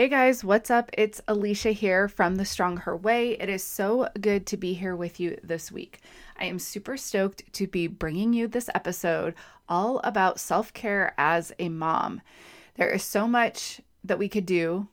Hey 0.00 0.08
guys, 0.08 0.42
what's 0.42 0.70
up? 0.70 0.88
It's 0.94 1.20
Alisha 1.28 1.74
here 1.74 2.08
from 2.08 2.36
The 2.36 2.46
Strong 2.46 2.78
Her 2.78 2.96
Way. 2.96 3.32
It 3.32 3.50
is 3.50 3.62
so 3.62 4.08
good 4.18 4.46
to 4.46 4.56
be 4.56 4.72
here 4.72 4.96
with 4.96 5.20
you 5.20 5.36
this 5.42 5.70
week. 5.70 6.00
I 6.38 6.46
am 6.46 6.58
super 6.58 6.96
stoked 6.96 7.52
to 7.52 7.66
be 7.66 7.86
bringing 7.86 8.32
you 8.32 8.48
this 8.48 8.70
episode 8.74 9.34
all 9.68 9.98
about 9.98 10.40
self 10.40 10.72
care 10.72 11.12
as 11.18 11.52
a 11.58 11.68
mom. 11.68 12.22
There 12.76 12.88
is 12.88 13.04
so 13.04 13.28
much 13.28 13.82
that 14.02 14.18
we 14.18 14.30
could 14.30 14.46
do 14.46 14.88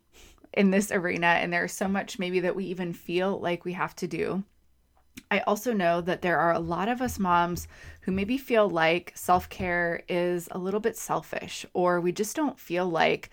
in 0.51 0.71
this 0.71 0.91
arena, 0.91 1.27
and 1.27 1.53
there 1.53 1.63
is 1.63 1.71
so 1.71 1.87
much 1.87 2.19
maybe 2.19 2.41
that 2.41 2.57
we 2.57 2.65
even 2.65 2.91
feel 2.91 3.39
like 3.39 3.63
we 3.63 3.71
have 3.71 3.95
to 3.95 4.07
do. 4.07 4.43
I 5.31 5.39
also 5.39 5.73
know 5.73 6.01
that 6.01 6.21
there 6.21 6.37
are 6.37 6.53
a 6.53 6.59
lot 6.59 6.89
of 6.89 7.01
us 7.01 7.17
moms 7.17 7.67
who 8.01 8.11
maybe 8.11 8.37
feel 8.37 8.69
like 8.69 9.13
self 9.15 9.49
care 9.49 10.03
is 10.07 10.47
a 10.51 10.57
little 10.57 10.79
bit 10.79 10.97
selfish, 10.97 11.65
or 11.73 11.99
we 12.01 12.11
just 12.11 12.35
don't 12.35 12.59
feel 12.59 12.87
like 12.87 13.29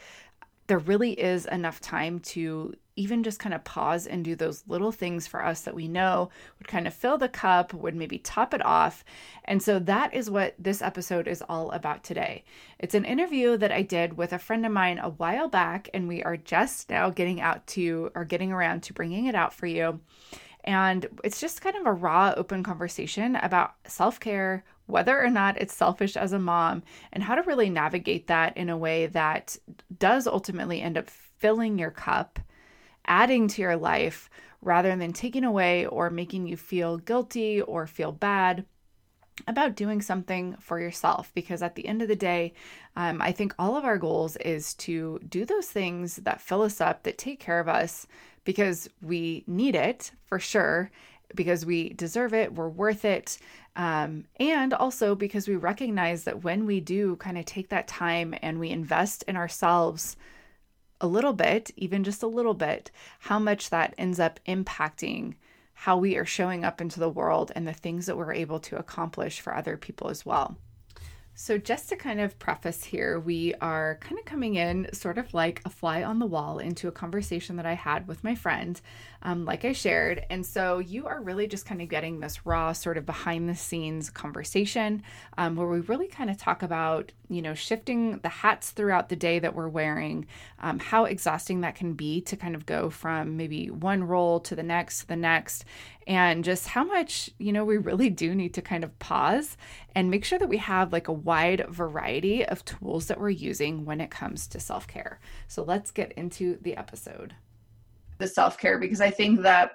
there 0.67 0.79
really 0.79 1.13
is 1.13 1.47
enough 1.47 1.81
time 1.81 2.19
to 2.21 2.75
even 2.97 3.25
just 3.25 3.41
kind 3.41 3.55
of 3.55 3.65
pause 3.65 4.07
and 4.07 4.25
do 4.25 4.37
those 4.37 4.63
little 4.69 4.93
things 4.93 5.27
for 5.27 5.45
us 5.45 5.63
that 5.63 5.75
we 5.75 5.89
know 5.89 6.31
would 6.59 6.69
kind 6.69 6.87
of 6.87 6.95
fill 6.95 7.19
the 7.19 7.29
cup, 7.29 7.75
would 7.75 7.95
maybe 7.95 8.19
top 8.19 8.55
it 8.55 8.65
off. 8.65 9.05
And 9.45 9.63
so 9.63 9.79
that 9.81 10.15
is 10.15 10.31
what 10.31 10.55
this 10.59 10.81
episode 10.81 11.27
is 11.27 11.43
all 11.49 11.71
about 11.73 12.05
today. 12.05 12.45
It's 12.79 12.95
an 12.95 13.05
interview 13.05 13.57
that 13.57 13.73
I 13.73 13.83
did 13.83 14.17
with 14.17 14.33
a 14.33 14.39
friend 14.39 14.65
of 14.65 14.73
mine 14.73 14.99
a 14.99 15.11
while 15.11 15.49
back, 15.49 15.89
and 15.93 16.07
we 16.07 16.23
are 16.23 16.37
just 16.37 16.89
now 16.89 17.11
getting 17.11 17.41
out 17.41 17.67
to 17.69 18.11
or 18.15 18.25
getting 18.25 18.53
around 18.53 18.85
to 18.85 18.93
bringing 18.93 19.27
it 19.27 19.35
out 19.35 19.53
for 19.53 19.67
you. 19.67 20.01
And 20.63 21.07
it's 21.23 21.41
just 21.41 21.61
kind 21.61 21.77
of 21.77 21.87
a 21.87 21.93
raw, 21.93 22.33
open 22.37 22.63
conversation 22.63 23.37
about 23.37 23.75
self 23.87 24.19
care, 24.19 24.65
whether 24.87 25.23
or 25.23 25.31
not 25.31 25.61
it's 25.61 25.75
selfish 25.75 26.17
as 26.17 26.33
a 26.33 26.39
mom, 26.39 26.83
and 27.13 27.23
how 27.23 27.35
to 27.35 27.43
really 27.43 27.71
navigate 27.71 28.27
that 28.27 28.57
in 28.57 28.69
a 28.69 28.77
way 28.77 29.07
that 29.07 29.57
does 29.99 30.27
ultimately 30.27 30.81
end 30.81 30.99
up 30.99 31.09
filling 31.11 31.79
your 31.79 31.91
cup, 31.91 32.39
adding 33.07 33.49
to 33.49 33.63
your 33.63 33.77
life, 33.77 34.29
rather 34.61 34.95
than 34.97 35.13
taking 35.13 35.45
away 35.45 35.87
or 35.87 36.11
making 36.11 36.47
you 36.47 36.57
feel 36.57 36.99
guilty 36.99 37.61
or 37.61 37.87
feel 37.87 38.13
bad 38.13 38.65
about 39.49 39.75
doing 39.75 40.01
something 40.01 40.57
for 40.61 40.79
yourself. 40.81 41.33
Because 41.35 41.61
at 41.61 41.75
the 41.75 41.87
end 41.87 42.03
of 42.03 42.09
the 42.09 42.17
day 42.17 42.55
um, 42.97 43.21
i 43.21 43.33
think 43.33 43.55
all 43.59 43.77
of 43.77 43.85
our 43.85 43.99
goals 43.99 44.37
is 44.37 44.75
to 44.75 45.19
do 45.29 45.45
those 45.45 45.67
things 45.67 46.17
that 46.17 46.41
fill 46.41 46.63
us 46.63 46.81
up 46.81 47.03
that 47.03 47.19
take 47.19 47.41
care 47.41 47.61
of 47.61 47.69
us 47.69 48.07
because 48.45 48.89
we 49.03 49.45
need 49.47 49.75
it 49.75 50.13
for 50.25 50.39
sure 50.39 50.91
because 51.35 51.65
we 51.65 51.91
deserve 51.91 52.35
it 52.35 52.55
we're 52.55 52.69
worth 52.69 53.05
it 53.05 53.39
um, 53.77 54.25
and 54.39 54.73
also 54.73 55.15
because 55.15 55.49
we 55.49 55.57
recognize 55.57 56.25
that 56.25 56.45
when 56.45 56.65
we 56.67 56.81
do 56.81 57.17
kind 57.17 57.37
of 57.37 57.45
take 57.45 57.71
that 57.71 57.89
time 57.89 58.35
and 58.41 58.61
we 58.61 58.71
invest 58.71 59.25
in 59.27 59.37
ourselves 59.37 60.17
a 61.01 61.09
little 61.09 61.33
bit, 61.33 61.71
even 61.77 62.05
just 62.05 62.23
a 62.23 62.29
little 62.29 62.55
bit, 62.55 62.91
how 63.21 63.39
much 63.39 63.71
that 63.71 63.95
ends 63.99 64.21
up 64.21 64.39
impacting 64.47 65.35
how 65.75 65.97
we 65.97 66.17
are 66.17 66.25
showing 66.25 66.65
up 66.65 66.81
into 66.81 67.01
the 67.01 67.09
world 67.09 67.51
and 67.57 67.67
the 67.67 67.73
things 67.73 68.07
that 68.07 68.17
we're 68.17 68.33
able 68.33 68.61
to 68.61 68.79
accomplish 68.79 69.41
for 69.41 69.55
other 69.55 69.77
people 69.77 70.09
as 70.09 70.25
well. 70.25 70.57
So, 71.37 71.59
just 71.59 71.89
to 71.89 71.97
kind 71.97 72.21
of 72.21 72.39
preface 72.39 72.85
here, 72.85 73.19
we 73.19 73.55
are 73.61 73.99
kind 74.01 74.21
of 74.21 74.25
coming 74.25 74.55
in 74.55 74.89
sort 74.93 75.19
of 75.19 75.35
like 75.35 75.61
a 75.65 75.69
fly 75.69 76.05
on 76.05 76.21
the 76.21 76.27
wall 76.27 76.61
into 76.61 76.87
a 76.87 76.93
conversation 76.93 77.57
that 77.57 77.67
I 77.67 77.73
had 77.73 78.07
with 78.07 78.23
my 78.23 78.37
friend, 78.37 78.81
um, 79.23 79.45
like 79.45 79.65
I 79.65 79.73
shared. 79.73 80.25
And 80.31 80.47
so, 80.47 80.79
you 80.79 81.07
are 81.07 81.21
really 81.21 81.49
just 81.49 81.67
kind 81.67 81.83
of 81.83 81.89
getting 81.89 82.21
this 82.21 82.47
raw, 82.47 82.73
sort 82.73 82.99
of 82.99 83.05
behind 83.05 83.49
the 83.49 83.57
scenes 83.57 84.11
conversation 84.11 85.03
um, 85.37 85.57
where 85.57 85.67
we 85.67 85.81
really 85.81 86.07
kind 86.07 86.31
of 86.31 86.39
talk 86.39 86.63
about, 86.63 87.11
you 87.29 87.43
know, 87.43 87.55
shifting 87.55 88.19
the 88.19 88.29
hats 88.29 88.71
throughout 88.71 89.09
the 89.09 89.17
day 89.17 89.41
that 89.41 89.57
we're 89.57 89.69
wearing, 89.69 90.27
um, 90.61 90.79
how 90.79 91.05
exhausting 91.05 91.63
that 91.63 91.75
can 91.75 91.95
be 91.95 92.21
to 92.21 92.37
kind 92.37 92.55
of 92.55 92.65
go 92.65 92.91
from 92.91 93.37
maybe 93.37 93.71
one 93.71 94.05
role 94.05 94.39
to 94.39 94.55
the 94.55 94.63
next, 94.63 95.01
to 95.01 95.09
the 95.09 95.17
next, 95.17 95.65
and 96.07 96.45
just 96.45 96.69
how 96.69 96.85
much, 96.85 97.31
you 97.39 97.53
know, 97.53 97.65
we 97.65 97.77
really 97.79 98.11
do 98.11 98.35
need 98.35 98.55
to 98.55 98.63
kind 98.63 98.85
of 98.85 98.97
pause 98.99 99.57
and 99.95 100.11
make 100.11 100.25
sure 100.25 100.39
that 100.39 100.49
we 100.49 100.59
have 100.59 100.93
like 100.93 101.09
a 101.09 101.13
wide 101.25 101.67
variety 101.69 102.45
of 102.45 102.65
tools 102.65 103.07
that 103.07 103.19
we're 103.19 103.31
using 103.31 103.85
when 103.85 104.01
it 104.01 104.11
comes 104.11 104.47
to 104.49 104.61
self 104.61 104.87
care. 104.87 105.21
So 105.49 105.63
let's 105.63 105.91
get 105.91 106.13
into 106.13 106.59
the 106.63 106.77
episode. 106.77 107.35
The 108.19 108.29
self 108.29 108.59
care, 108.59 108.79
because 108.79 109.01
I 109.01 109.11
think 109.11 109.43
that 109.43 109.73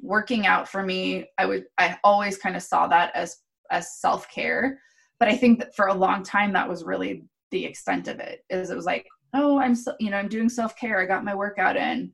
working 0.00 0.46
out 0.46 0.68
for 0.68 0.82
me, 0.82 1.26
I 1.38 1.46
would, 1.46 1.64
I 1.78 1.98
always 2.04 2.36
kind 2.36 2.56
of 2.56 2.62
saw 2.62 2.86
that 2.88 3.14
as, 3.14 3.38
as 3.70 3.98
self 4.00 4.28
care. 4.30 4.80
But 5.18 5.28
I 5.28 5.36
think 5.36 5.60
that 5.60 5.74
for 5.76 5.86
a 5.86 5.94
long 5.94 6.22
time, 6.22 6.52
that 6.52 6.68
was 6.68 6.84
really 6.84 7.24
the 7.50 7.64
extent 7.64 8.08
of 8.08 8.18
it 8.18 8.44
is 8.50 8.70
it 8.70 8.76
was 8.76 8.86
like, 8.86 9.06
oh, 9.34 9.58
I'm, 9.58 9.74
so, 9.74 9.94
you 10.00 10.10
know, 10.10 10.16
I'm 10.16 10.28
doing 10.28 10.48
self 10.48 10.76
care. 10.76 11.00
I 11.00 11.06
got 11.06 11.24
my 11.24 11.34
workout 11.34 11.76
in 11.76 12.12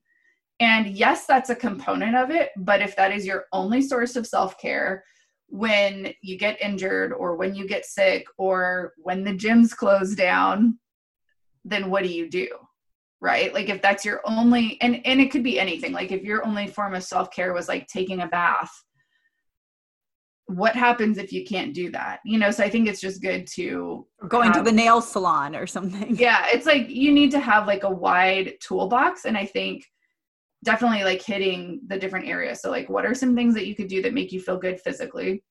and 0.60 0.88
yes, 0.88 1.26
that's 1.26 1.50
a 1.50 1.54
component 1.54 2.16
of 2.16 2.30
it, 2.30 2.50
but 2.56 2.82
if 2.82 2.96
that 2.96 3.12
is 3.12 3.24
your 3.24 3.44
only 3.52 3.80
source 3.80 4.16
of 4.16 4.26
self 4.26 4.58
care, 4.58 5.04
when 5.48 6.12
you 6.20 6.38
get 6.38 6.60
injured 6.60 7.12
or 7.12 7.36
when 7.36 7.54
you 7.54 7.66
get 7.66 7.86
sick 7.86 8.26
or 8.36 8.92
when 8.98 9.25
the 9.25 9.34
gyms 9.34 9.75
close 9.75 10.14
down, 10.14 10.78
then 11.64 11.91
what 11.91 12.03
do 12.03 12.10
you 12.10 12.28
do? 12.28 12.48
Right? 13.20 13.53
Like 13.53 13.69
if 13.69 13.82
that's 13.82 14.04
your 14.04 14.20
only 14.25 14.81
and 14.81 15.04
and 15.04 15.20
it 15.20 15.31
could 15.31 15.42
be 15.42 15.59
anything. 15.59 15.92
Like 15.92 16.12
if 16.12 16.22
your 16.22 16.47
only 16.47 16.66
form 16.66 16.94
of 16.94 17.03
self-care 17.03 17.53
was 17.53 17.69
like 17.69 17.86
taking 17.88 18.20
a 18.20 18.28
bath, 18.28 18.70
what 20.47 20.75
happens 20.75 21.19
if 21.19 21.32
you 21.32 21.44
can't 21.44 21.75
do 21.75 21.91
that? 21.91 22.20
You 22.25 22.38
know, 22.38 22.50
so 22.50 22.65
I 22.65 22.70
think 22.70 22.88
it's 22.88 23.00
just 23.00 23.20
good 23.20 23.47
to 23.54 24.06
going 24.28 24.53
have, 24.53 24.65
to 24.65 24.70
the 24.70 24.76
nail 24.76 25.03
salon 25.03 25.56
or 25.56 25.66
something. 25.66 26.16
Yeah, 26.16 26.47
it's 26.48 26.66
like 26.66 26.88
you 26.88 27.12
need 27.12 27.30
to 27.32 27.41
have 27.41 27.66
like 27.66 27.84
a 27.84 27.91
wide 27.91 28.54
toolbox 28.60 29.25
and 29.25 29.36
I 29.36 29.47
think 29.47 29.84
definitely 30.64 31.04
like 31.04 31.22
hitting 31.22 31.80
the 31.86 31.98
different 31.98 32.28
areas. 32.28 32.60
So, 32.60 32.70
like, 32.70 32.88
what 32.88 33.06
are 33.06 33.14
some 33.14 33.34
things 33.34 33.54
that 33.54 33.66
you 33.66 33.74
could 33.74 33.88
do 33.88 34.02
that 34.02 34.14
make 34.14 34.32
you 34.32 34.41
feel 34.41 34.58
good 34.58 34.80
physically? 34.80 35.42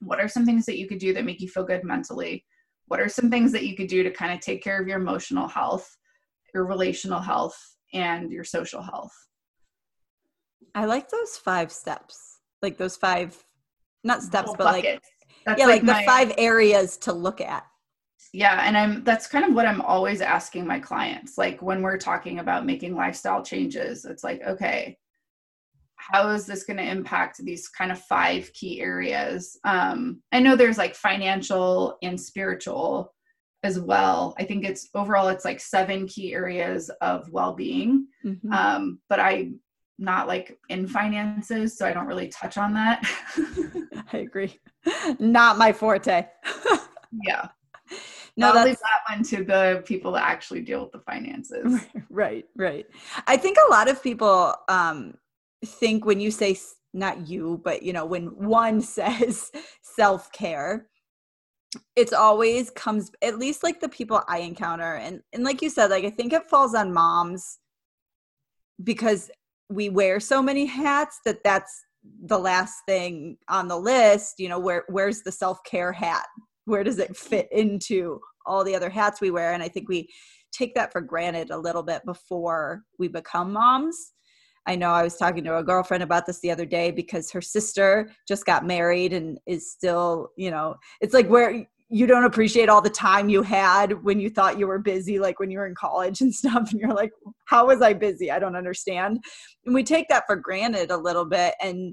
What 0.00 0.20
are 0.20 0.28
some 0.28 0.44
things 0.44 0.66
that 0.66 0.78
you 0.78 0.88
could 0.88 0.98
do 0.98 1.12
that 1.14 1.24
make 1.24 1.40
you 1.40 1.48
feel 1.48 1.64
good 1.64 1.84
mentally? 1.84 2.44
What 2.86 3.00
are 3.00 3.08
some 3.08 3.30
things 3.30 3.52
that 3.52 3.64
you 3.64 3.76
could 3.76 3.86
do 3.86 4.02
to 4.02 4.10
kind 4.10 4.32
of 4.32 4.40
take 4.40 4.62
care 4.62 4.80
of 4.80 4.86
your 4.88 4.98
emotional 4.98 5.48
health, 5.48 5.96
your 6.54 6.66
relational 6.66 7.20
health, 7.20 7.56
and 7.94 8.30
your 8.30 8.44
social 8.44 8.82
health? 8.82 9.12
I 10.74 10.86
like 10.86 11.08
those 11.08 11.36
five 11.36 11.70
steps, 11.70 12.40
like 12.60 12.78
those 12.78 12.96
five, 12.96 13.42
not 14.04 14.22
steps, 14.22 14.50
but 14.58 14.64
buckets. 14.64 14.84
like, 14.84 15.02
That's 15.46 15.58
yeah, 15.58 15.66
like, 15.66 15.82
like 15.82 15.84
my, 15.84 16.00
the 16.00 16.06
five 16.06 16.34
areas 16.38 16.96
to 16.98 17.12
look 17.12 17.40
at 17.40 17.64
yeah 18.32 18.62
and 18.66 18.76
i'm 18.76 19.04
that's 19.04 19.26
kind 19.26 19.44
of 19.44 19.54
what 19.54 19.66
i'm 19.66 19.80
always 19.82 20.20
asking 20.20 20.66
my 20.66 20.78
clients 20.78 21.36
like 21.36 21.60
when 21.62 21.82
we're 21.82 21.98
talking 21.98 22.38
about 22.38 22.66
making 22.66 22.94
lifestyle 22.94 23.42
changes 23.42 24.04
it's 24.04 24.24
like 24.24 24.42
okay 24.46 24.96
how 26.10 26.28
is 26.30 26.46
this 26.46 26.64
going 26.64 26.78
to 26.78 26.82
impact 26.90 27.38
these 27.38 27.68
kind 27.68 27.92
of 27.92 27.98
five 28.00 28.52
key 28.54 28.80
areas? 28.80 29.58
Um 29.64 30.20
i 30.32 30.40
know 30.40 30.56
there's 30.56 30.78
like 30.78 30.94
financial 30.94 31.96
and 32.02 32.20
spiritual 32.20 33.14
as 33.62 33.78
well. 33.78 34.34
I 34.38 34.44
think 34.44 34.64
it's 34.64 34.88
overall 34.94 35.28
it's 35.28 35.44
like 35.44 35.60
seven 35.60 36.08
key 36.08 36.34
areas 36.34 36.90
of 37.00 37.30
well-being. 37.30 38.06
Mm-hmm. 38.24 38.52
um 38.52 38.98
but 39.08 39.20
i'm 39.20 39.60
not 39.98 40.26
like 40.26 40.58
in 40.68 40.88
finances 40.88 41.76
so 41.76 41.86
i 41.86 41.92
don't 41.92 42.06
really 42.06 42.28
touch 42.28 42.58
on 42.58 42.74
that. 42.74 43.04
I 44.12 44.18
agree. 44.18 44.58
Not 45.18 45.58
my 45.58 45.72
forte. 45.72 46.26
Yeah 47.26 47.48
no, 48.36 48.52
I'll 48.52 48.64
leave 48.64 48.78
that 48.78 49.14
one 49.14 49.22
to 49.24 49.44
the 49.44 49.82
people 49.84 50.12
that 50.12 50.24
actually 50.26 50.62
deal 50.62 50.82
with 50.82 50.92
the 50.92 51.00
finances. 51.00 51.86
Right, 52.10 52.44
right. 52.56 52.86
I 53.26 53.36
think 53.36 53.56
a 53.56 53.70
lot 53.70 53.88
of 53.88 54.02
people 54.02 54.54
um, 54.68 55.14
think 55.64 56.04
when 56.04 56.20
you 56.20 56.30
say 56.30 56.56
not 56.94 57.26
you, 57.26 57.60
but 57.64 57.82
you 57.82 57.92
know, 57.92 58.04
when 58.04 58.26
one 58.26 58.80
says 58.82 59.50
self 59.82 60.30
care, 60.32 60.88
it's 61.96 62.12
always 62.12 62.70
comes 62.70 63.10
at 63.22 63.38
least 63.38 63.62
like 63.62 63.80
the 63.80 63.88
people 63.88 64.22
I 64.28 64.38
encounter, 64.38 64.96
and 64.96 65.22
and 65.32 65.44
like 65.44 65.62
you 65.62 65.70
said, 65.70 65.90
like 65.90 66.04
I 66.04 66.10
think 66.10 66.32
it 66.32 66.48
falls 66.48 66.74
on 66.74 66.92
moms 66.92 67.58
because 68.82 69.30
we 69.70 69.88
wear 69.88 70.20
so 70.20 70.42
many 70.42 70.66
hats 70.66 71.20
that 71.24 71.42
that's 71.44 71.82
the 72.24 72.38
last 72.38 72.74
thing 72.86 73.38
on 73.48 73.68
the 73.68 73.78
list. 73.78 74.34
You 74.38 74.50
know, 74.50 74.58
where 74.58 74.84
where's 74.88 75.22
the 75.22 75.32
self 75.32 75.62
care 75.64 75.92
hat? 75.92 76.26
where 76.64 76.84
does 76.84 76.98
it 76.98 77.16
fit 77.16 77.48
into 77.52 78.20
all 78.46 78.64
the 78.64 78.74
other 78.74 78.90
hats 78.90 79.20
we 79.20 79.30
wear 79.30 79.52
and 79.52 79.62
i 79.62 79.68
think 79.68 79.88
we 79.88 80.08
take 80.52 80.74
that 80.74 80.92
for 80.92 81.00
granted 81.00 81.50
a 81.50 81.58
little 81.58 81.82
bit 81.82 82.04
before 82.04 82.82
we 82.98 83.08
become 83.08 83.52
moms. 83.52 84.12
I 84.66 84.76
know 84.76 84.90
i 84.90 85.02
was 85.02 85.16
talking 85.16 85.42
to 85.42 85.58
a 85.58 85.64
girlfriend 85.64 86.04
about 86.04 86.24
this 86.24 86.40
the 86.40 86.50
other 86.52 86.66
day 86.66 86.92
because 86.92 87.32
her 87.32 87.40
sister 87.40 88.10
just 88.28 88.46
got 88.46 88.64
married 88.64 89.12
and 89.12 89.40
is 89.44 89.72
still 89.72 90.30
you 90.36 90.52
know 90.52 90.76
it's 91.00 91.14
like 91.14 91.26
where 91.26 91.66
you 91.88 92.06
don't 92.06 92.24
appreciate 92.24 92.68
all 92.68 92.80
the 92.80 92.88
time 92.88 93.28
you 93.28 93.42
had 93.42 94.04
when 94.04 94.20
you 94.20 94.30
thought 94.30 94.60
you 94.60 94.68
were 94.68 94.78
busy 94.78 95.18
like 95.18 95.40
when 95.40 95.50
you 95.50 95.58
were 95.58 95.66
in 95.66 95.74
college 95.74 96.20
and 96.20 96.32
stuff 96.42 96.70
and 96.70 96.80
you're 96.80 96.94
like 96.94 97.10
how 97.46 97.66
was 97.66 97.82
i 97.82 97.92
busy? 97.92 98.30
I 98.30 98.38
don't 98.38 98.54
understand. 98.54 99.22
And 99.66 99.74
we 99.74 99.82
take 99.82 100.08
that 100.08 100.24
for 100.28 100.36
granted 100.36 100.92
a 100.92 100.96
little 100.96 101.24
bit 101.24 101.54
and 101.60 101.92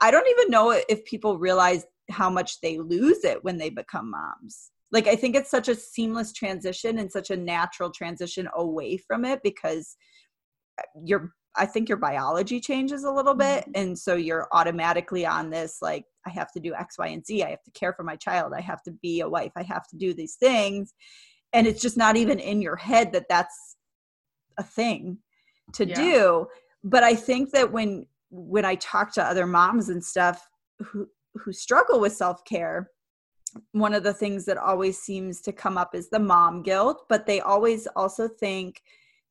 i 0.00 0.10
don't 0.10 0.28
even 0.28 0.50
know 0.50 0.72
if 0.88 1.04
people 1.04 1.38
realize 1.38 1.86
how 2.10 2.28
much 2.28 2.60
they 2.60 2.78
lose 2.78 3.22
it 3.22 3.44
when 3.44 3.56
they 3.56 3.70
become 3.70 4.10
moms 4.10 4.72
like 4.92 5.06
i 5.06 5.16
think 5.16 5.34
it's 5.34 5.50
such 5.50 5.68
a 5.68 5.74
seamless 5.74 6.32
transition 6.32 6.98
and 6.98 7.10
such 7.10 7.30
a 7.30 7.36
natural 7.36 7.90
transition 7.90 8.48
away 8.54 8.96
from 8.96 9.24
it 9.24 9.40
because 9.42 9.96
your 11.04 11.32
I 11.56 11.66
think 11.66 11.88
your 11.88 11.98
biology 11.98 12.60
changes 12.60 13.04
a 13.04 13.10
little 13.10 13.34
bit. 13.34 13.62
Mm-hmm. 13.62 13.72
And 13.74 13.98
so 13.98 14.16
you're 14.16 14.48
automatically 14.52 15.24
on 15.24 15.50
this, 15.50 15.78
like, 15.80 16.04
I 16.26 16.30
have 16.30 16.50
to 16.52 16.60
do 16.60 16.74
X, 16.74 16.98
Y, 16.98 17.06
and 17.08 17.24
Z. 17.24 17.44
I 17.44 17.50
have 17.50 17.62
to 17.62 17.70
care 17.72 17.92
for 17.92 18.02
my 18.02 18.16
child. 18.16 18.52
I 18.56 18.60
have 18.60 18.82
to 18.84 18.90
be 18.90 19.20
a 19.20 19.28
wife. 19.28 19.52
I 19.56 19.62
have 19.62 19.86
to 19.88 19.96
do 19.96 20.14
these 20.14 20.34
things. 20.34 20.94
And 21.52 21.66
it's 21.66 21.80
just 21.80 21.96
not 21.96 22.16
even 22.16 22.40
in 22.40 22.60
your 22.60 22.76
head 22.76 23.12
that 23.12 23.26
that's 23.28 23.76
a 24.58 24.64
thing 24.64 25.18
to 25.74 25.86
Yeah. 25.86 25.94
do. 25.94 26.46
But 26.82 27.04
I 27.04 27.14
think 27.14 27.50
that 27.52 27.70
when 27.70 28.06
when 28.30 28.64
I 28.64 28.74
talk 28.74 29.12
to 29.12 29.22
other 29.22 29.46
moms 29.46 29.90
and 29.90 30.04
stuff 30.04 30.44
who 30.80 31.06
who 31.36 31.52
struggle 31.52 32.00
with 32.00 32.16
self-care, 32.16 32.90
one 33.72 33.94
of 33.94 34.02
the 34.02 34.12
things 34.14 34.44
that 34.46 34.56
always 34.58 34.98
seems 34.98 35.40
to 35.42 35.52
come 35.52 35.76
up 35.78 35.94
is 35.94 36.08
the 36.08 36.18
mom 36.18 36.62
guilt, 36.62 37.06
but 37.08 37.26
they 37.26 37.40
always 37.40 37.86
also 37.88 38.28
think 38.28 38.82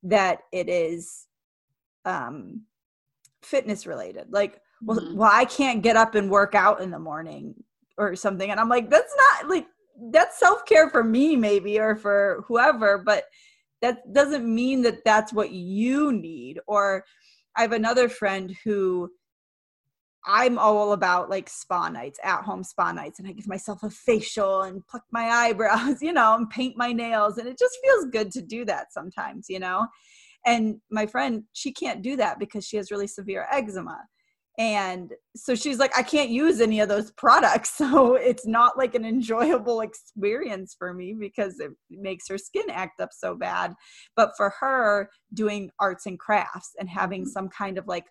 that 0.02 0.40
it 0.52 0.68
is 0.68 1.26
um 2.04 2.62
fitness 3.42 3.86
related. 3.86 4.26
Like 4.30 4.60
well, 4.82 4.98
Mhm. 5.00 5.14
well 5.14 5.30
i 5.32 5.44
can't 5.46 5.82
get 5.82 5.96
up 5.96 6.14
and 6.14 6.30
work 6.30 6.54
out 6.54 6.80
in 6.82 6.90
the 6.90 6.98
morning 6.98 7.54
or 7.96 8.14
something. 8.16 8.50
And 8.50 8.60
i'm 8.60 8.68
like 8.68 8.90
that's 8.90 9.14
not 9.16 9.48
like 9.48 9.66
that's 10.10 10.38
self-care 10.38 10.90
for 10.90 11.04
me 11.04 11.36
maybe 11.36 11.78
or 11.78 11.94
for 11.96 12.44
whoever 12.46 12.98
but 12.98 13.24
that 13.80 14.12
doesn't 14.12 14.46
mean 14.52 14.82
that 14.82 15.04
that's 15.04 15.32
what 15.32 15.50
you 15.52 16.12
need. 16.12 16.58
Or 16.66 17.04
i 17.56 17.62
have 17.62 17.72
another 17.72 18.08
friend 18.08 18.54
who 18.64 19.10
i'm 20.26 20.58
all 20.58 20.92
about 20.92 21.30
like 21.30 21.48
spa 21.48 21.88
nights 21.88 22.18
at 22.22 22.42
home 22.42 22.64
spa 22.64 22.92
nights 22.92 23.18
and 23.18 23.28
i 23.28 23.32
give 23.32 23.46
myself 23.46 23.82
a 23.82 23.90
facial 23.90 24.62
and 24.62 24.86
pluck 24.86 25.04
my 25.12 25.24
eyebrows 25.30 26.02
you 26.02 26.12
know 26.12 26.34
and 26.34 26.50
paint 26.50 26.76
my 26.76 26.92
nails 26.92 27.38
and 27.38 27.48
it 27.48 27.58
just 27.58 27.78
feels 27.82 28.06
good 28.06 28.30
to 28.30 28.42
do 28.42 28.64
that 28.64 28.92
sometimes 28.92 29.46
you 29.48 29.58
know? 29.58 29.86
And 30.46 30.80
my 30.90 31.06
friend 31.06 31.44
she 31.52 31.72
can't 31.72 32.02
do 32.02 32.16
that 32.16 32.38
because 32.38 32.66
she 32.66 32.76
has 32.76 32.90
really 32.90 33.06
severe 33.06 33.46
eczema. 33.50 33.98
And 34.56 35.10
so 35.34 35.56
she's 35.56 35.80
like 35.80 35.96
i 35.98 36.02
can't 36.02 36.30
use 36.30 36.60
any 36.60 36.80
of 36.80 36.88
those 36.88 37.10
products. 37.12 37.72
So 37.84 38.14
it's 38.14 38.46
not 38.46 38.76
like 38.78 38.94
an 38.94 39.04
enjoyable 39.04 39.80
experience 39.80 40.74
for 40.78 40.92
me 40.94 41.14
because 41.18 41.58
it 41.60 41.70
makes 41.90 42.28
her 42.28 42.38
skin 42.38 42.70
act 42.70 43.00
up 43.00 43.10
so 43.12 43.34
bad. 43.34 43.74
But 44.16 44.32
for 44.36 44.52
her 44.60 45.10
doing 45.32 45.70
arts 45.80 46.06
and 46.06 46.18
crafts 46.18 46.72
and 46.78 46.88
having 46.88 47.24
mm. 47.24 47.28
some 47.28 47.48
kind 47.48 47.78
of 47.78 47.86
like 47.86 48.04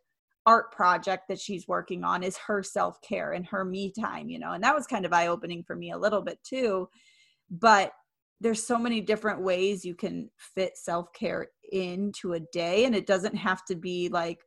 art 0.46 0.72
project 0.72 1.24
that 1.30 1.40
she's 1.40 1.68
working 1.68 2.04
on 2.04 2.24
is 2.24 2.38
her 2.38 2.62
self-care 2.62 3.32
and 3.32 3.46
her 3.46 3.64
me 3.64 3.92
time 3.92 4.30
you 4.30 4.40
know 4.40 4.52
and 4.52 4.64
that 4.64 4.76
was 4.76 4.88
kind 4.88 5.06
of 5.06 5.14
eye-opening 5.14 5.64
for 5.64 5.76
me 5.76 5.92
a 5.92 5.98
little 5.98 6.22
bit 6.22 6.40
too. 6.44 6.88
But 7.50 7.92
there's 8.42 8.66
so 8.66 8.78
many 8.78 9.00
different 9.00 9.42
ways 9.42 9.86
you 9.86 9.96
can 9.96 10.30
fit 10.38 10.78
self-care 10.78 11.48
into 11.72 12.34
a 12.34 12.40
day 12.52 12.86
and 12.86 12.96
it 12.96 13.08
doesn't 13.08 13.36
have 13.36 13.64
to 13.66 13.76
be 13.76 14.10
like 14.10 14.40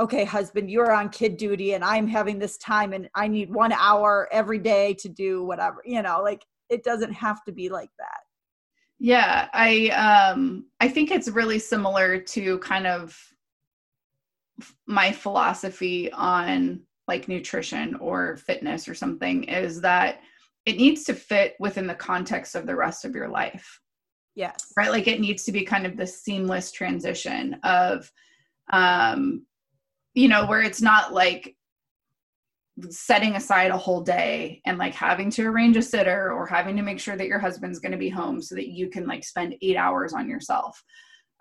okay 0.00 0.24
husband 0.24 0.70
you're 0.70 0.92
on 0.92 1.08
kid 1.08 1.36
duty 1.36 1.74
and 1.74 1.84
i'm 1.84 2.06
having 2.06 2.38
this 2.38 2.58
time 2.58 2.92
and 2.92 3.08
i 3.14 3.28
need 3.28 3.52
one 3.52 3.72
hour 3.72 4.28
every 4.32 4.58
day 4.58 4.94
to 4.94 5.08
do 5.08 5.44
whatever 5.44 5.82
you 5.84 6.02
know 6.02 6.20
like 6.22 6.44
it 6.68 6.84
doesn't 6.84 7.12
have 7.12 7.42
to 7.44 7.52
be 7.52 7.68
like 7.68 7.90
that. 7.98 8.20
Yeah, 8.98 9.48
I 9.52 9.88
um 9.88 10.66
I 10.80 10.88
think 10.88 11.10
it's 11.10 11.28
really 11.28 11.58
similar 11.58 12.18
to 12.18 12.58
kind 12.58 12.86
of 12.86 13.18
my 14.86 15.12
philosophy 15.12 16.10
on 16.12 16.80
like 17.06 17.28
nutrition 17.28 17.94
or 17.96 18.36
fitness 18.36 18.88
or 18.88 18.94
something 18.94 19.44
is 19.44 19.80
that 19.80 20.20
it 20.64 20.76
needs 20.76 21.04
to 21.04 21.14
fit 21.14 21.54
within 21.60 21.86
the 21.86 21.94
context 21.94 22.54
of 22.54 22.66
the 22.66 22.74
rest 22.74 23.04
of 23.04 23.14
your 23.14 23.28
life. 23.28 23.80
yes 24.34 24.72
Right? 24.76 24.90
Like 24.90 25.08
it 25.08 25.20
needs 25.20 25.44
to 25.44 25.52
be 25.52 25.64
kind 25.64 25.86
of 25.86 25.96
the 25.96 26.06
seamless 26.06 26.72
transition 26.72 27.54
of 27.62 28.10
um 28.72 29.44
you 30.14 30.28
know 30.28 30.46
where 30.46 30.62
it's 30.62 30.80
not 30.80 31.12
like 31.12 31.54
setting 32.88 33.36
aside 33.36 33.70
a 33.70 33.76
whole 33.76 34.00
day 34.00 34.60
and 34.64 34.78
like 34.78 34.94
having 34.94 35.30
to 35.30 35.46
arrange 35.46 35.76
a 35.76 35.82
sitter 35.82 36.32
or 36.32 36.46
having 36.46 36.76
to 36.76 36.82
make 36.82 36.98
sure 36.98 37.16
that 37.16 37.28
your 37.28 37.38
husband's 37.38 37.78
going 37.78 37.92
to 37.92 37.98
be 37.98 38.08
home 38.08 38.42
so 38.42 38.54
that 38.54 38.68
you 38.68 38.88
can 38.88 39.06
like 39.06 39.22
spend 39.22 39.54
8 39.62 39.76
hours 39.76 40.12
on 40.12 40.28
yourself. 40.28 40.82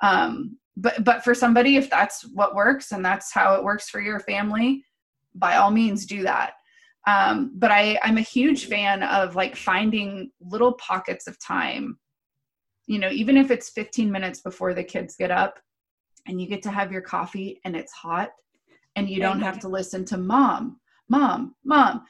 Um 0.02 0.58
but 0.76 1.04
but 1.04 1.24
for 1.24 1.36
somebody 1.36 1.78
if 1.78 1.90
that's 1.90 2.24
what 2.34 2.56
works 2.56 2.92
and 2.92 3.06
that's 3.06 3.32
how 3.32 3.56
it 3.56 3.64
works 3.64 3.90
for 3.90 4.02
your 4.02 4.20
family, 4.20 4.84
by 5.36 5.58
all 5.58 5.72
means 5.72 6.06
do 6.06 6.24
that. 6.24 6.54
Um 7.08 7.52
but 7.56 7.72
I 7.72 8.00
I'm 8.04 8.18
a 8.18 8.22
huge 8.22 8.66
fan 8.66 9.04
of 9.04 9.36
like 9.36 9.56
finding 9.56 10.32
little 10.42 10.74
pockets 10.74 11.28
of 11.28 11.40
time. 11.40 11.98
You 12.88 13.00
know, 13.00 13.10
even 13.10 13.38
if 13.38 13.50
it's 13.50 13.70
15 13.70 14.12
minutes 14.12 14.42
before 14.42 14.74
the 14.74 14.84
kids 14.84 15.16
get 15.16 15.32
up 15.32 15.60
and 16.28 16.42
you 16.42 16.48
get 16.48 16.62
to 16.64 16.72
have 16.72 16.92
your 16.92 17.02
coffee 17.02 17.60
and 17.66 17.76
it's 17.76 17.92
hot 17.94 18.32
and 18.96 19.10
you 19.10 19.20
don't 19.20 19.42
have 19.42 19.60
to 19.60 19.68
listen 19.68 20.06
to 20.06 20.18
mom 20.18 20.80
mom 21.10 21.56
mom 21.64 22.04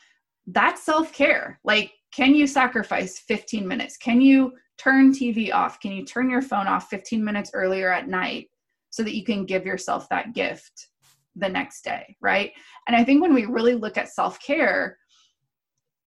that's 0.48 0.84
self-care 0.84 1.60
like 1.64 1.92
can 2.14 2.36
you 2.36 2.46
sacrifice 2.46 3.20
15 3.20 3.68
minutes 3.68 3.98
can 3.98 4.22
you 4.22 4.52
turn 4.78 5.12
tv 5.12 5.54
off 5.54 5.80
can 5.80 5.92
you 5.92 6.06
turn 6.06 6.30
your 6.30 6.42
phone 6.42 6.68
off 6.68 6.90
15 6.90 7.24
minutes 7.24 7.52
earlier 7.54 7.92
at 7.92 8.08
night 8.08 8.50
so 8.94 9.02
that 9.02 9.16
you 9.16 9.24
can 9.24 9.44
give 9.44 9.66
yourself 9.66 10.08
that 10.10 10.36
gift 10.36 10.90
the 11.36 11.50
next 11.50 11.84
day 11.84 12.16
right? 12.22 12.52
And 12.88 12.96
i 12.96 13.04
think 13.04 13.22
when 13.22 13.34
we 13.34 13.46
really 13.46 13.74
look 13.74 13.98
at 13.98 14.10
self-care 14.10 14.98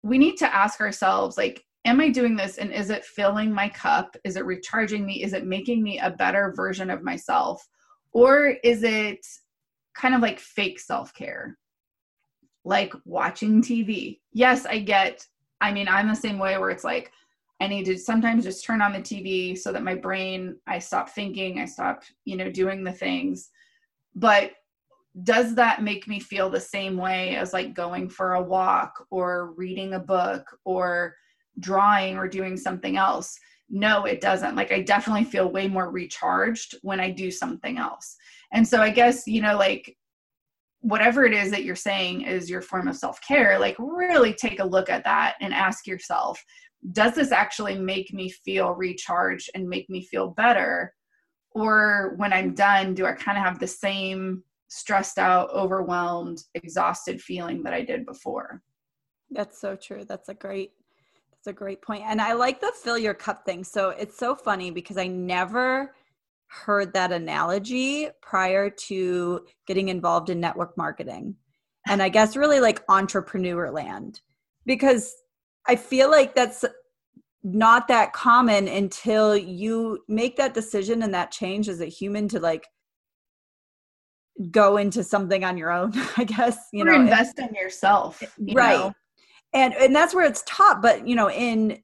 we 0.03 0.19
need 0.19 0.37
to 0.37 0.55
ask 0.55 0.81
ourselves 0.81 1.39
like 1.39 1.65
am 1.87 1.99
i 2.01 2.11
doing 2.11 2.37
this 2.37 2.59
and 2.59 2.73
is 2.73 2.91
it 2.91 3.05
filling 3.05 3.53
my 3.53 3.69
cup? 3.69 4.17
Is 4.25 4.37
it 4.37 4.45
recharging 4.45 5.05
me? 5.07 5.23
Is 5.23 5.33
it 5.33 5.47
making 5.47 5.83
me 5.83 5.99
a 5.99 6.11
better 6.11 6.53
version 6.55 6.91
of 6.91 7.03
myself? 7.03 7.67
Or 8.13 8.57
is 8.63 8.83
it 8.83 9.25
kind 9.95 10.15
of 10.15 10.21
like 10.21 10.39
fake 10.39 10.79
self-care? 10.79 11.57
Like 12.65 12.95
watching 13.05 13.63
TV. 13.63 14.21
Yes, 14.33 14.65
I 14.67 14.79
get, 14.79 15.27
I 15.61 15.73
mean, 15.73 15.89
I'm 15.89 16.09
the 16.09 16.15
same 16.15 16.39
way 16.39 16.57
where 16.59 16.71
it's 16.71 16.85
like, 16.85 17.13
I 17.61 17.67
need 17.69 17.85
to 17.85 17.99
sometimes 17.99 18.45
just 18.45 18.65
turn 18.65 18.83
on 18.83 18.93
the 18.93 19.01
TV 19.01 19.57
so 19.57 19.73
that 19.73 19.83
my 19.83 19.95
brain, 19.95 20.57
I 20.67 20.79
stop 20.79 21.09
thinking, 21.11 21.61
I 21.61 21.67
stop, 21.67 22.03
you 22.25 22.37
know, 22.37 22.51
doing 22.51 22.83
the 22.83 22.93
things. 22.93 23.51
But 24.15 24.53
does 25.23 25.55
that 25.55 25.83
make 25.83 26.09
me 26.09 26.19
feel 26.19 26.51
the 26.51 26.61
same 26.61 26.97
way 26.97 27.37
as 27.37 27.53
like 27.53 27.73
going 27.73 28.09
for 28.09 28.35
a 28.35 28.43
walk 28.43 29.07
or 29.11 29.53
reading 29.53 29.95
a 29.95 30.01
book 30.01 30.45
or 30.65 31.15
drawing 31.61 32.17
or 32.17 32.27
doing 32.27 32.57
something 32.57 32.97
else? 32.97 33.39
No, 33.71 34.05
it 34.05 34.21
doesn't. 34.21 34.57
Like, 34.57 34.73
I 34.73 34.83
definitely 34.83 35.25
feel 35.25 35.51
way 35.51 35.69
more 35.69 35.91
recharged 35.91 36.77
when 36.83 37.01
I 37.01 37.11
do 37.11 37.31
something 37.31 37.79
else. 37.79 38.17
And 38.53 38.67
so, 38.67 38.83
I 38.83 38.91
guess, 38.91 39.27
you 39.27 39.41
know, 39.41 39.57
like, 39.57 39.97
whatever 40.85 41.25
it 41.25 41.33
is 41.33 41.51
that 41.51 41.65
you're 41.65 41.75
saying 41.75 42.21
is 42.21 42.51
your 42.51 42.61
form 42.61 42.89
of 42.89 42.97
self 42.97 43.19
care, 43.27 43.59
like 43.59 43.75
really 43.79 44.35
take 44.35 44.61
a 44.61 44.65
look 44.65 44.91
at 44.91 45.03
that 45.05 45.35
and 45.41 45.55
ask 45.55 45.87
yourself, 45.87 46.45
does 46.93 47.15
this 47.15 47.33
actually 47.33 47.79
make 47.79 48.13
me 48.13 48.29
feel 48.29 48.73
recharged 48.73 49.51
and 49.55 49.69
make 49.69 49.89
me 49.89 50.05
feel 50.05 50.29
better? 50.29 50.95
Or 51.53 52.15
when 52.17 52.33
I'm 52.33 52.55
done, 52.55 52.95
do 52.95 53.07
I 53.07 53.13
kind 53.13 53.39
of 53.39 53.45
have 53.45 53.59
the 53.59 53.67
same 53.67 54.43
stressed 54.69 55.19
out, 55.19 55.51
overwhelmed, 55.51 56.43
exhausted 56.55 57.23
feeling 57.23 57.63
that 57.63 57.73
I 57.73 57.83
did 57.83 58.05
before? 58.05 58.63
That's 59.31 59.61
so 59.61 59.77
true. 59.77 60.05
That's 60.07 60.29
a 60.29 60.35
great 60.35 60.73
that's 61.31 61.47
a 61.47 61.53
great 61.53 61.83
point. 61.83 62.05
And 62.07 62.21
I 62.21 62.33
like 62.33 62.61
the 62.61 62.73
fill 62.83 62.97
your 62.97 63.13
cup 63.13 63.45
thing. 63.45 63.65
So 63.65 63.91
it's 63.91 64.17
so 64.17 64.35
funny 64.35 64.71
because 64.71 64.97
I 64.97 65.07
never 65.09 65.95
heard 66.47 66.93
that 66.95 67.13
analogy 67.13 68.09
prior 68.23 68.71
to 68.71 69.45
getting 69.67 69.89
involved 69.89 70.31
in 70.31 70.41
network 70.41 70.77
marketing. 70.79 71.37
And 71.87 72.03
I 72.03 72.09
guess 72.09 72.37
really 72.37 72.61
like 72.61 72.83
entrepreneur 72.89 73.71
land 73.71 74.21
because 74.65 75.15
I 75.67 75.77
feel 75.77 76.11
like 76.11 76.35
that's 76.35 76.65
not 77.43 77.89
that 77.89 78.13
common 78.13 78.69
until 78.69 79.37
you 79.37 80.01
make 80.09 80.37
that 80.37 80.55
decision 80.55 81.03
and 81.03 81.13
that 81.15 81.31
change 81.31 81.69
as 81.69 81.81
a 81.81 81.87
human 81.87 82.29
to 82.29 82.41
like 82.41 82.67
go 84.51 84.77
into 84.79 85.05
something 85.05 85.45
on 85.45 85.57
your 85.57 85.71
own, 85.71 85.93
I 86.17 86.25
guess, 86.25 86.57
you 86.73 86.83
or 86.83 86.87
know. 86.87 87.01
invest 87.01 87.39
in 87.39 87.55
yourself. 87.55 88.23
you 88.39 88.55
right 88.55 88.79
know? 88.79 88.93
and 89.55 89.73
and 89.75 89.95
that's 89.95 90.15
where 90.15 90.27
it's 90.27 90.43
taught 90.47 90.83
but 90.83 91.07
you 91.07 91.15
know 91.15 91.31
in 91.31 91.81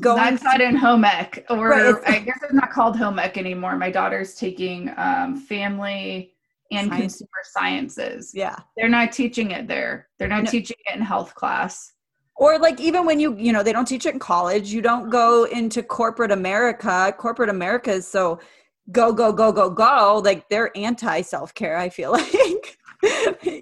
going 0.00 0.38
not 0.42 0.60
in 0.60 0.74
home 0.74 1.04
ec, 1.04 1.44
or 1.50 1.68
Right, 1.68 1.94
I 2.06 2.18
guess 2.20 2.38
it's 2.42 2.52
not 2.52 2.70
called 2.70 2.96
home 2.96 3.18
ec 3.18 3.36
anymore. 3.38 3.76
My 3.76 3.90
daughter's 3.90 4.34
taking 4.34 4.92
um, 4.96 5.36
family 5.36 6.33
and 6.76 6.88
Science. 6.88 7.12
consumer 7.18 7.42
sciences. 7.52 8.32
yeah 8.34 8.56
They're 8.76 8.88
not 8.88 9.12
teaching 9.12 9.50
it 9.52 9.66
there. 9.68 10.08
They're 10.18 10.28
not 10.28 10.44
No. 10.44 10.50
teaching 10.50 10.76
it 10.86 10.96
in 10.96 11.02
health 11.02 11.34
class. 11.34 11.92
or 12.36 12.58
like 12.58 12.80
even 12.80 13.06
when 13.06 13.20
you 13.20 13.36
you 13.36 13.52
know 13.52 13.62
they 13.62 13.72
don't 13.72 13.86
teach 13.86 14.06
it 14.06 14.14
in 14.14 14.18
college 14.20 14.72
you 14.72 14.82
don't 14.82 15.08
go 15.10 15.44
into 15.44 15.82
corporate 15.82 16.32
america 16.32 17.14
corporate 17.16 17.48
america 17.48 17.92
is 17.92 18.06
so 18.08 18.40
go 18.90 19.12
go 19.12 19.32
go 19.32 19.52
go 19.52 19.70
go 19.70 20.20
like 20.24 20.48
they're 20.48 20.70
anti 20.76 21.20
self-care 21.22 21.76
i 21.78 21.88
feel 21.88 22.10
like 22.20 22.76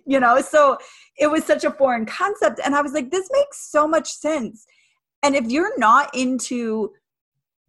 you 0.07 0.19
know 0.25 0.41
so 0.41 0.79
it 1.19 1.29
was 1.31 1.45
such 1.45 1.65
a 1.65 1.71
foreign 1.71 2.07
concept 2.07 2.61
and 2.65 2.75
i 2.75 2.81
was 2.81 2.93
like 2.93 3.11
this 3.11 3.29
makes 3.33 3.59
so 3.71 3.87
much 3.87 4.09
sense 4.11 4.65
and 5.23 5.37
if 5.37 5.45
you're 5.55 5.79
not 5.79 6.09
into 6.15 6.91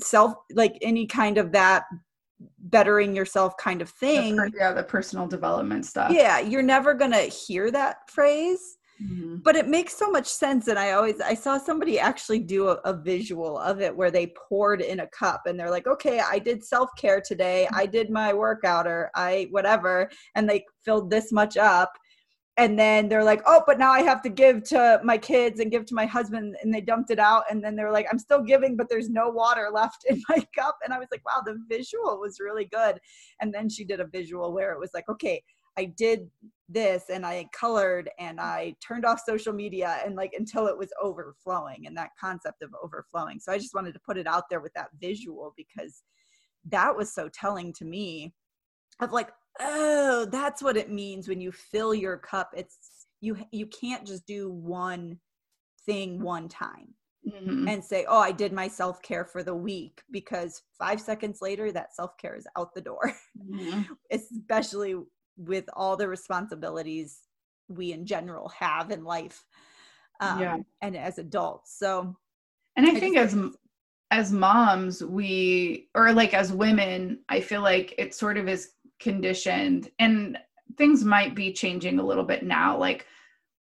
self 0.01 0.33
like 0.55 0.77
any 0.81 1.05
kind 1.05 1.38
of 1.38 1.51
that 1.51 1.83
bettering 2.63 3.15
yourself 3.15 3.55
kind 3.58 3.82
of 3.82 3.89
thing. 3.89 4.36
The 4.36 4.43
per- 4.43 4.58
yeah, 4.58 4.72
the 4.74 4.84
personal 4.84 5.27
development 5.27 5.86
stuff. 5.86 6.12
Yeah, 6.12 6.39
you're 6.39 6.62
never 6.62 6.93
going 6.93 7.12
to 7.12 7.22
hear 7.24 7.72
that 7.72 8.10
phrase. 8.10 8.77
Mhm. 9.01 9.41
But 9.43 9.55
it 9.55 9.67
makes 9.67 9.98
so 9.98 10.10
much 10.10 10.27
sense. 10.27 10.67
And 10.67 10.77
I 10.77 10.91
always, 10.91 11.20
I 11.20 11.34
saw 11.34 11.58
somebody 11.58 12.00
actually 12.00 12.39
do 12.39 12.70
a, 12.70 12.74
a 12.86 12.93
visual 12.93 13.58
of 13.58 13.82
it 13.82 13.96
where 13.96 14.12
they 14.12 14.34
poured 14.48 14.82
in 14.82 15.01
a 15.01 15.08
cup 15.08 15.41
and 15.46 15.60
they're 15.60 15.72
like, 15.72 15.88
okay, 15.88 16.20
I 16.20 16.39
did 16.39 16.63
self 16.63 16.89
care 16.98 17.20
today. 17.20 17.67
I 17.74 17.86
did 17.86 18.10
my 18.10 18.34
workout 18.34 18.88
or 18.88 19.10
I, 19.15 19.48
whatever. 19.51 20.10
And 20.36 20.48
they 20.48 20.63
filled 20.86 21.10
this 21.10 21.32
much 21.32 21.58
up. 21.58 21.91
And 22.57 22.77
then 22.77 23.10
they're 23.10 23.24
like, 23.24 23.41
oh, 23.48 23.63
but 23.65 23.79
now 23.79 23.91
I 23.91 24.01
have 24.01 24.22
to 24.22 24.29
give 24.29 24.63
to 24.65 25.01
my 25.03 25.17
kids 25.17 25.60
and 25.60 25.72
give 25.72 25.86
to 25.88 25.95
my 25.95 26.05
husband. 26.05 26.55
And 26.62 26.72
they 26.72 26.81
dumped 26.81 27.10
it 27.10 27.17
out. 27.17 27.45
And 27.50 27.63
then 27.63 27.75
they're 27.75 27.91
like, 27.91 28.05
I'm 28.12 28.19
still 28.19 28.43
giving, 28.43 28.77
but 28.77 28.89
there's 28.89 29.10
no 29.10 29.29
water 29.29 29.69
left 29.74 30.05
in 30.10 30.22
my 30.29 30.45
cup. 30.55 30.77
And 30.83 30.93
I 30.93 31.00
was 31.00 31.07
like, 31.12 31.25
wow, 31.25 31.41
the 31.43 31.60
visual 31.67 32.19
was 32.19 32.39
really 32.39 32.65
good. 32.65 33.00
And 33.41 33.53
then 33.53 33.69
she 33.69 33.83
did 33.83 34.00
a 34.00 34.07
visual 34.07 34.53
where 34.53 34.72
it 34.72 34.79
was 34.79 34.91
like, 34.93 35.10
okay, 35.10 35.41
I 35.77 35.86
did 35.86 36.29
this 36.69 37.05
and 37.10 37.25
I 37.25 37.48
colored 37.51 38.10
and 38.19 38.39
I 38.39 38.75
turned 38.86 39.05
off 39.05 39.22
social 39.25 39.53
media 39.53 40.00
and 40.05 40.15
like 40.15 40.33
until 40.38 40.67
it 40.67 40.77
was 40.77 40.93
overflowing 41.01 41.88
and 41.88 41.98
that 41.98 42.12
concept 42.19 42.62
of 42.62 42.69
overflowing. 42.83 43.39
So 43.39 43.51
I 43.51 43.57
just 43.57 43.74
wanted 43.74 43.93
to 43.93 44.00
put 44.00 44.17
it 44.17 44.27
out 44.27 44.50
there 44.50 44.62
with 44.62 44.74
that 44.74 44.89
visual 45.00 45.53
because 45.57 46.03
that 46.69 46.95
was 46.95 47.13
so 47.13 47.29
telling 47.29 47.74
to 47.74 47.86
me 47.86 48.33
of 49.00 49.12
like, 49.12 49.29
oh, 49.60 50.25
that's 50.31 50.62
what 50.63 50.77
it 50.77 50.91
means 50.91 51.27
when 51.27 51.41
you 51.41 51.51
fill 51.51 51.93
your 51.93 52.17
cup. 52.17 52.51
It's 52.55 53.07
you 53.22 53.38
you 53.51 53.67
can't 53.67 54.05
just 54.07 54.25
do 54.25 54.50
one 54.51 55.19
thing 55.86 56.22
one 56.22 56.50
time 56.50 56.95
Mhm. 57.25 57.67
and 57.69 57.83
say, 57.83 58.05
"Oh, 58.07 58.19
I 58.19 58.31
did 58.33 58.53
my 58.53 58.67
self-care 58.67 59.25
for 59.25 59.43
the 59.43 59.55
week" 59.55 60.03
because 60.12 60.63
5 60.79 61.01
seconds 61.01 61.41
later 61.41 61.72
that 61.74 61.95
self-care 61.95 62.36
is 62.36 62.48
out 62.57 62.74
the 62.75 62.81
door. 62.81 63.13
Mhm. 63.36 63.93
especially 64.12 64.95
with 65.38 65.65
all 65.74 65.98
the 65.98 66.07
responsibilities 66.07 67.27
we 67.69 67.91
in 67.93 68.05
general 68.05 68.50
have 68.50 68.91
in 68.91 69.03
life 69.03 69.45
um, 70.22 70.39
Yeah. 70.39 70.63
and 70.81 70.98
as 70.98 71.17
adults 71.19 71.77
so 71.77 72.15
And 72.75 72.88
I 72.88 72.95
I 72.95 73.00
think 73.00 73.17
as 73.17 73.36
think 73.36 73.55
as 74.12 74.31
moms, 74.31 75.03
we 75.03 75.89
or 75.95 76.13
like 76.13 76.33
as 76.33 76.53
women, 76.53 77.24
I 77.29 77.41
feel 77.41 77.62
like 77.62 77.95
it 77.98 78.13
sort 78.15 78.38
of 78.38 78.48
is 78.48 78.73
conditioned 79.00 79.89
and 80.00 80.38
things 80.77 81.03
might 81.03 81.35
be 81.35 81.53
changing 81.53 82.00
a 82.00 82.05
little 82.05 82.23
bit 82.23 82.43
now. 82.43 82.77
Like 82.77 83.05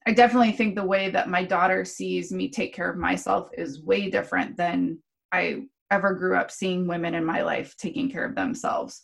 I 0.07 0.13
definitely 0.13 0.53
think 0.53 0.75
the 0.75 0.85
way 0.85 1.11
that 1.11 1.29
my 1.29 1.45
daughter 1.45 1.85
sees 1.85 2.33
me 2.33 2.51
take 2.51 2.75
care 2.75 2.91
of 2.91 2.97
myself 2.97 3.51
is 3.57 3.83
way 3.83 4.11
different 4.11 4.57
than 4.57 4.99
I 5.31 5.63
ever 5.91 6.15
grew 6.15 6.37
up 6.37 6.51
seeing 6.51 6.87
women 6.87 7.15
in 7.15 7.25
my 7.25 7.43
life 7.43 7.77
taking 7.77 8.11
care 8.11 8.25
of 8.25 8.35
themselves. 8.35 9.01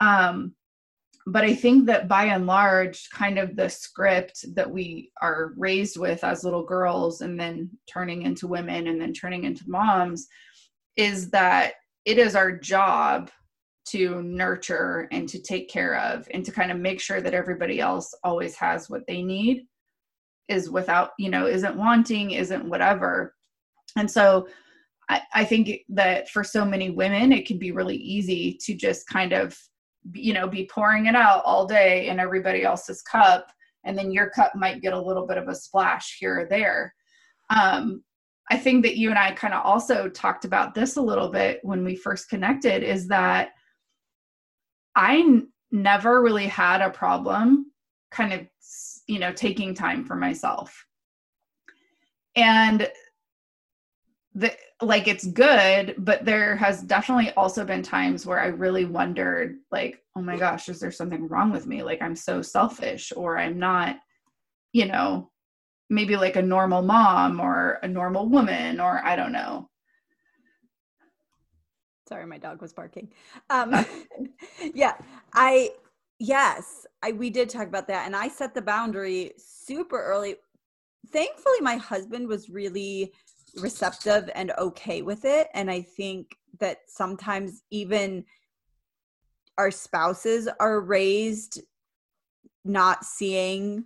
Um, 0.00 0.54
but 1.26 1.44
I 1.44 1.54
think 1.54 1.86
that 1.86 2.08
by 2.08 2.24
and 2.24 2.46
large, 2.46 3.08
kind 3.10 3.38
of 3.38 3.54
the 3.54 3.68
script 3.68 4.44
that 4.56 4.68
we 4.68 5.12
are 5.20 5.52
raised 5.56 5.96
with 5.96 6.24
as 6.24 6.42
little 6.42 6.64
girls 6.64 7.20
and 7.20 7.38
then 7.38 7.70
turning 7.86 8.22
into 8.22 8.48
women 8.48 8.88
and 8.88 9.00
then 9.00 9.12
turning 9.12 9.44
into 9.44 9.62
moms 9.68 10.26
is 10.96 11.30
that 11.30 11.74
it 12.04 12.18
is 12.18 12.34
our 12.34 12.50
job 12.50 13.30
to 13.84 14.22
nurture 14.22 15.08
and 15.10 15.28
to 15.28 15.40
take 15.40 15.68
care 15.68 15.98
of 15.98 16.28
and 16.32 16.44
to 16.44 16.52
kind 16.52 16.70
of 16.70 16.78
make 16.78 17.00
sure 17.00 17.20
that 17.20 17.34
everybody 17.34 17.80
else 17.80 18.14
always 18.22 18.54
has 18.54 18.88
what 18.88 19.06
they 19.06 19.22
need 19.22 19.66
is 20.48 20.70
without 20.70 21.10
you 21.18 21.30
know 21.30 21.46
isn't 21.46 21.76
wanting 21.76 22.32
isn't 22.32 22.68
whatever. 22.68 23.34
And 23.96 24.10
so 24.10 24.48
I, 25.08 25.22
I 25.34 25.44
think 25.44 25.80
that 25.90 26.30
for 26.30 26.44
so 26.44 26.64
many 26.64 26.90
women 26.90 27.32
it 27.32 27.46
can 27.46 27.58
be 27.58 27.72
really 27.72 27.96
easy 27.96 28.58
to 28.62 28.74
just 28.74 29.06
kind 29.08 29.32
of 29.32 29.56
you 30.12 30.32
know 30.32 30.48
be 30.48 30.68
pouring 30.72 31.06
it 31.06 31.14
out 31.14 31.42
all 31.44 31.66
day 31.66 32.08
in 32.08 32.20
everybody 32.20 32.64
else's 32.64 33.02
cup 33.02 33.48
and 33.84 33.98
then 33.98 34.12
your 34.12 34.30
cup 34.30 34.52
might 34.54 34.80
get 34.80 34.92
a 34.92 35.00
little 35.00 35.26
bit 35.26 35.38
of 35.38 35.48
a 35.48 35.54
splash 35.54 36.16
here 36.20 36.40
or 36.40 36.46
there. 36.46 36.94
Um, 37.50 38.02
i 38.50 38.56
think 38.56 38.82
that 38.82 38.96
you 38.96 39.10
and 39.10 39.18
i 39.18 39.30
kind 39.32 39.54
of 39.54 39.64
also 39.64 40.08
talked 40.08 40.44
about 40.44 40.74
this 40.74 40.96
a 40.96 41.02
little 41.02 41.28
bit 41.28 41.60
when 41.62 41.84
we 41.84 41.94
first 41.94 42.28
connected 42.28 42.82
is 42.82 43.06
that 43.06 43.50
i 44.94 45.18
n- 45.18 45.48
never 45.70 46.22
really 46.22 46.46
had 46.46 46.80
a 46.82 46.90
problem 46.90 47.72
kind 48.10 48.32
of 48.32 48.46
you 49.06 49.18
know 49.18 49.32
taking 49.32 49.74
time 49.74 50.04
for 50.04 50.14
myself. 50.14 50.86
And 52.36 52.88
the 54.34 54.54
like 54.80 55.08
it's 55.08 55.26
good 55.26 55.94
but 55.98 56.24
there 56.24 56.56
has 56.56 56.82
definitely 56.82 57.30
also 57.32 57.66
been 57.66 57.82
times 57.82 58.24
where 58.24 58.40
i 58.40 58.46
really 58.46 58.86
wondered 58.86 59.58
like 59.70 60.02
oh 60.16 60.22
my 60.22 60.38
gosh 60.38 60.70
is 60.70 60.80
there 60.80 60.90
something 60.90 61.28
wrong 61.28 61.52
with 61.52 61.66
me? 61.66 61.82
Like 61.82 62.00
i'm 62.00 62.16
so 62.16 62.40
selfish 62.40 63.12
or 63.14 63.38
i'm 63.38 63.58
not 63.58 63.96
you 64.72 64.86
know 64.86 65.30
maybe 65.90 66.16
like 66.16 66.36
a 66.36 66.42
normal 66.42 66.80
mom 66.80 67.40
or 67.40 67.78
a 67.82 67.88
normal 67.88 68.26
woman 68.26 68.80
or 68.80 69.02
i 69.04 69.16
don't 69.16 69.32
know 69.32 69.68
sorry 72.08 72.26
my 72.26 72.38
dog 72.38 72.60
was 72.60 72.72
barking. 72.72 73.08
Um 73.50 73.74
yeah 74.74 74.94
i 75.34 75.70
yes 76.18 76.86
i 77.02 77.12
we 77.12 77.30
did 77.30 77.48
talk 77.48 77.66
about 77.66 77.88
that 77.88 78.06
and 78.06 78.14
i 78.14 78.28
set 78.28 78.54
the 78.54 78.62
boundary 78.62 79.32
super 79.36 80.02
early. 80.02 80.36
Thankfully 81.10 81.60
my 81.60 81.76
husband 81.76 82.28
was 82.28 82.48
really 82.48 83.12
receptive 83.56 84.30
and 84.34 84.52
okay 84.58 85.02
with 85.02 85.24
it 85.24 85.48
and 85.52 85.70
i 85.70 85.82
think 85.82 86.36
that 86.58 86.78
sometimes 86.86 87.62
even 87.70 88.24
our 89.58 89.70
spouses 89.70 90.48
are 90.60 90.80
raised 90.80 91.60
not 92.64 93.04
seeing 93.04 93.84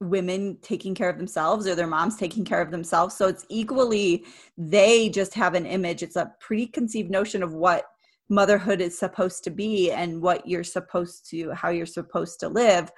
women 0.00 0.56
taking 0.62 0.94
care 0.94 1.08
of 1.08 1.18
themselves 1.18 1.66
or 1.66 1.74
their 1.74 1.86
moms 1.86 2.16
taking 2.16 2.44
care 2.44 2.60
of 2.60 2.70
themselves. 2.70 3.16
So 3.16 3.26
it's 3.26 3.44
equally 3.48 4.24
they 4.56 5.08
just 5.08 5.34
have 5.34 5.54
an 5.54 5.66
image. 5.66 6.02
It's 6.02 6.16
a 6.16 6.32
preconceived 6.40 7.10
notion 7.10 7.42
of 7.42 7.54
what 7.54 7.84
motherhood 8.28 8.80
is 8.80 8.98
supposed 8.98 9.42
to 9.44 9.50
be 9.50 9.90
and 9.90 10.20
what 10.20 10.46
you're 10.46 10.64
supposed 10.64 11.28
to 11.30 11.50
how 11.52 11.70
you're 11.70 11.86
supposed 11.86 12.40
to 12.40 12.48
live. 12.48 12.90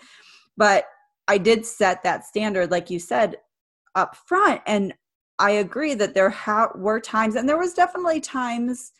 But 0.57 0.85
i 1.28 1.38
did 1.38 1.64
set 1.64 2.02
that 2.02 2.25
standard 2.25 2.71
like 2.71 2.90
you 2.90 2.99
said 2.99 3.37
up 3.95 4.16
front. 4.26 4.61
And 4.66 4.92
i 5.38 5.52
agree 5.52 5.95
that 5.95 6.14
there 6.14 6.30
ha- 6.30 6.73
were 6.75 7.00
times 7.00 7.37
and 7.37 7.49
there 7.49 7.59
was 7.59 7.75
definitely 7.75 8.21
times 8.21 8.92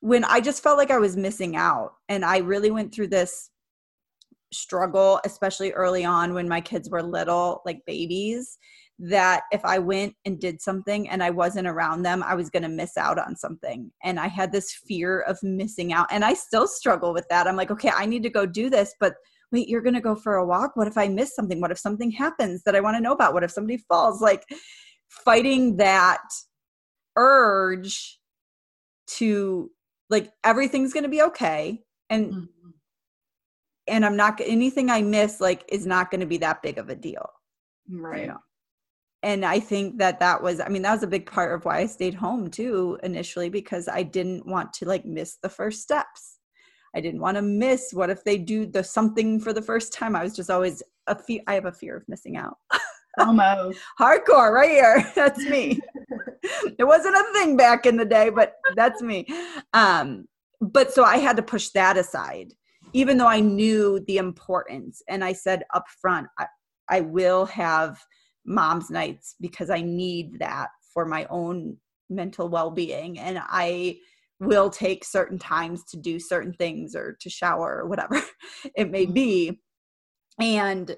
when 0.00 0.24
i 0.24 0.40
just 0.40 0.62
felt 0.62 0.76
like 0.76 0.90
i 0.90 0.98
was 0.98 1.16
missing 1.16 1.56
out. 1.56 1.94
And 2.08 2.24
i 2.24 2.38
really 2.38 2.70
went 2.70 2.92
through 2.92 3.08
this 3.08 3.50
struggle 4.54 5.20
especially 5.24 5.72
early 5.72 6.04
on 6.04 6.34
when 6.34 6.48
my 6.48 6.60
kids 6.60 6.88
were 6.90 7.02
little 7.02 7.62
like 7.66 7.80
babies 7.86 8.58
that 8.98 9.42
if 9.50 9.64
i 9.64 9.78
went 9.78 10.14
and 10.24 10.40
did 10.40 10.60
something 10.62 11.08
and 11.08 11.22
i 11.22 11.30
wasn't 11.30 11.66
around 11.66 12.02
them 12.02 12.22
i 12.22 12.34
was 12.34 12.48
going 12.50 12.62
to 12.62 12.68
miss 12.68 12.96
out 12.96 13.18
on 13.18 13.34
something. 13.36 13.90
And 14.04 14.20
i 14.20 14.28
had 14.28 14.52
this 14.52 14.72
fear 14.72 15.20
of 15.22 15.38
missing 15.42 15.92
out 15.92 16.06
and 16.10 16.24
i 16.24 16.32
still 16.34 16.68
struggle 16.68 17.12
with 17.12 17.26
that. 17.28 17.46
I'm 17.46 17.56
like 17.56 17.70
okay 17.72 17.90
i 17.94 18.06
need 18.06 18.22
to 18.22 18.30
go 18.30 18.46
do 18.46 18.70
this 18.70 18.94
but 19.00 19.14
wait 19.52 19.68
you're 19.68 19.82
going 19.82 19.94
to 19.94 20.00
go 20.00 20.14
for 20.16 20.36
a 20.36 20.46
walk? 20.46 20.76
What 20.76 20.86
if 20.88 20.96
i 20.96 21.08
miss 21.08 21.34
something? 21.34 21.60
What 21.60 21.70
if 21.72 21.78
something 21.78 22.10
happens 22.10 22.62
that 22.64 22.76
i 22.76 22.80
want 22.80 22.96
to 22.96 23.02
know 23.02 23.12
about? 23.12 23.34
What 23.34 23.44
if 23.44 23.50
somebody 23.50 23.78
falls? 23.88 24.20
Like 24.22 24.44
fighting 25.08 25.76
that 25.76 26.22
urge 27.16 28.18
to 29.06 29.70
like 30.10 30.30
everything's 30.44 30.92
going 30.92 31.04
to 31.04 31.08
be 31.10 31.22
okay 31.22 31.82
and 32.10 32.32
Mhm. 32.32 32.48
And 33.88 34.04
i'm 34.04 34.16
not 34.16 34.40
anything 34.44 34.90
i 34.90 35.02
miss 35.02 35.40
like 35.40 35.64
is 35.68 35.86
not 35.86 36.10
going 36.10 36.20
to 36.20 36.26
be 36.26 36.38
that 36.38 36.62
big 36.62 36.78
of 36.78 36.88
a 36.88 36.94
deal 36.94 37.28
right. 37.90 38.28
know. 38.28 38.38
and 39.22 39.44
i 39.44 39.58
think 39.58 39.98
that 39.98 40.20
that 40.20 40.42
was 40.42 40.60
i 40.60 40.68
mean 40.68 40.82
that 40.82 40.92
was 40.92 41.02
a 41.02 41.08
big 41.08 41.26
part 41.26 41.54
of 41.54 41.64
why 41.64 41.78
i 41.78 41.86
stayed 41.86 42.14
home 42.14 42.50
too 42.50 42.98
initially 43.02 43.48
because 43.48 43.88
i 43.88 44.02
didn't 44.02 44.46
want 44.46 44.72
to 44.72 44.86
like 44.86 45.04
miss 45.04 45.36
the 45.42 45.48
first 45.48 45.82
steps. 45.82 46.34
I 46.94 47.00
didn't 47.00 47.20
want 47.20 47.36
to 47.36 47.42
miss 47.42 47.92
what 47.92 48.10
if 48.10 48.22
they 48.24 48.38
do 48.38 48.66
the 48.66 48.84
something 48.84 49.40
for 49.40 49.52
the 49.52 49.62
first 49.62 49.92
time. 49.92 50.14
I 50.14 50.22
was 50.22 50.34
just 50.34 50.50
always 50.50 50.82
a 51.06 51.14
fear 51.14 51.40
i 51.46 51.54
have 51.54 51.66
a 51.66 51.72
fear 51.72 51.96
of 51.96 52.04
missing 52.08 52.36
out. 52.36 52.56
Almost. 53.18 53.78
Hardcore 54.00 54.52
right 54.52 54.70
here. 54.70 55.12
That's 55.14 55.44
me. 55.44 55.80
It 56.78 56.84
wasn't 56.84 57.16
a 57.16 57.24
thing 57.32 57.56
back 57.56 57.86
in 57.86 57.96
the 57.96 58.04
day 58.04 58.28
but 58.28 58.56
that's 58.76 59.00
me. 59.00 59.26
Um 59.72 60.26
but 60.60 60.92
so 60.92 61.02
i 61.02 61.16
had 61.16 61.36
to 61.36 61.42
push 61.42 61.70
that 61.70 61.96
aside 61.96 62.52
even 62.94 63.18
though 63.18 63.28
i 63.28 63.40
knew 63.40 64.02
the 64.06 64.16
importance 64.16 65.02
and 65.08 65.22
i 65.22 65.32
said 65.32 65.62
up 65.74 65.84
front 66.00 66.26
i, 66.38 66.46
I 66.88 67.00
will 67.02 67.46
have 67.46 67.98
mom's 68.46 68.90
nights 68.90 69.36
because 69.40 69.70
i 69.70 69.80
need 69.82 70.38
that 70.38 70.68
for 70.92 71.04
my 71.04 71.26
own 71.28 71.76
mental 72.08 72.48
well-being 72.48 73.18
and 73.18 73.38
i 73.42 73.96
will 74.40 74.70
take 74.70 75.04
certain 75.04 75.38
times 75.38 75.84
to 75.84 75.96
do 75.96 76.18
certain 76.18 76.52
things 76.52 76.94
or 76.94 77.16
to 77.20 77.30
shower 77.30 77.78
or 77.78 77.86
whatever 77.86 78.20
it 78.76 78.90
may 78.90 79.04
mm-hmm. 79.04 79.14
be. 79.14 79.60
And 80.40 80.96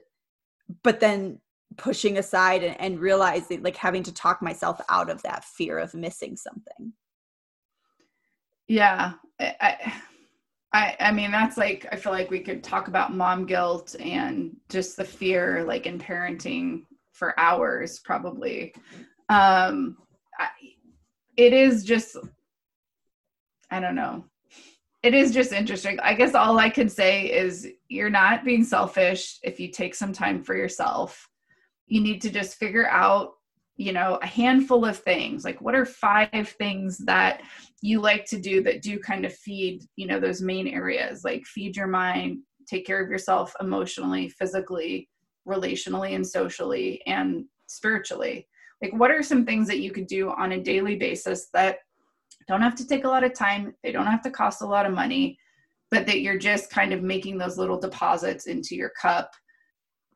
but 0.82 1.00
then 1.00 1.40
pushing 1.76 2.16
aside 2.16 2.64
and, 2.64 2.80
and 2.80 3.00
realizing 3.00 3.62
like 3.62 3.76
having 3.76 4.02
to 4.02 4.14
talk 4.14 4.40
myself 4.40 4.80
out 4.88 5.10
of 5.10 5.22
that 5.22 5.44
fear 5.44 5.78
of 5.78 5.94
missing 5.94 6.36
something. 6.36 6.92
Yeah 8.66 9.12
I, 9.38 9.54
I 9.60 9.92
I 10.72 10.96
I 11.00 11.12
mean, 11.12 11.30
that's 11.30 11.56
like, 11.56 11.86
I 11.92 11.96
feel 11.96 12.12
like 12.12 12.30
we 12.30 12.40
could 12.40 12.62
talk 12.62 12.88
about 12.88 13.14
mom 13.14 13.46
guilt 13.46 13.94
and 13.98 14.56
just 14.68 14.96
the 14.96 15.04
fear, 15.04 15.64
like 15.64 15.86
in 15.86 15.98
parenting 15.98 16.82
for 17.12 17.38
hours, 17.38 18.00
probably. 18.00 18.74
Um, 19.28 19.96
I, 20.38 20.48
it 21.36 21.52
is 21.52 21.84
just, 21.84 22.16
I 23.70 23.80
don't 23.80 23.94
know. 23.94 24.24
It 25.02 25.14
is 25.14 25.32
just 25.32 25.52
interesting. 25.52 26.00
I 26.00 26.14
guess 26.14 26.34
all 26.34 26.58
I 26.58 26.68
could 26.68 26.90
say 26.90 27.26
is 27.26 27.68
you're 27.88 28.10
not 28.10 28.44
being 28.44 28.64
selfish 28.64 29.38
if 29.42 29.60
you 29.60 29.68
take 29.70 29.94
some 29.94 30.12
time 30.12 30.42
for 30.42 30.56
yourself. 30.56 31.28
You 31.86 32.00
need 32.00 32.20
to 32.22 32.30
just 32.30 32.56
figure 32.58 32.88
out 32.88 33.34
you 33.76 33.92
know 33.92 34.18
a 34.22 34.26
handful 34.26 34.84
of 34.84 34.98
things 34.98 35.44
like 35.44 35.60
what 35.60 35.74
are 35.74 35.84
five 35.84 36.54
things 36.58 36.98
that 36.98 37.42
you 37.82 38.00
like 38.00 38.24
to 38.24 38.40
do 38.40 38.62
that 38.62 38.82
do 38.82 38.98
kind 38.98 39.24
of 39.24 39.34
feed 39.34 39.82
you 39.96 40.06
know 40.06 40.18
those 40.18 40.40
main 40.40 40.66
areas? 40.66 41.24
Like 41.24 41.44
feed 41.44 41.76
your 41.76 41.86
mind 41.86 42.38
take 42.66 42.86
care 42.86 43.02
of 43.02 43.10
yourself 43.10 43.54
emotionally 43.60 44.28
physically 44.28 45.08
relationally 45.46 46.14
and 46.14 46.26
socially 46.26 47.02
and 47.06 47.44
spiritually. 47.66 48.48
Like 48.82 48.92
what 48.92 49.10
are 49.10 49.22
some 49.22 49.44
things 49.44 49.68
that 49.68 49.78
you 49.78 49.90
could 49.90 50.06
do 50.06 50.30
on 50.30 50.52
a 50.52 50.62
daily 50.62 50.96
basis 50.96 51.48
that 51.54 51.78
don't 52.48 52.62
have 52.62 52.74
to 52.76 52.86
take 52.86 53.04
a 53.04 53.08
lot 53.08 53.24
of 53.24 53.34
time 53.34 53.74
they 53.82 53.92
don't 53.92 54.06
have 54.06 54.22
to 54.22 54.30
cost 54.30 54.62
a 54.62 54.66
lot 54.66 54.86
of 54.86 54.92
money 54.92 55.38
but 55.90 56.06
that 56.06 56.20
you're 56.20 56.38
just 56.38 56.70
kind 56.70 56.92
of 56.92 57.02
making 57.02 57.38
those 57.38 57.58
little 57.58 57.78
deposits 57.78 58.46
into 58.46 58.74
your 58.74 58.90
cup 59.00 59.32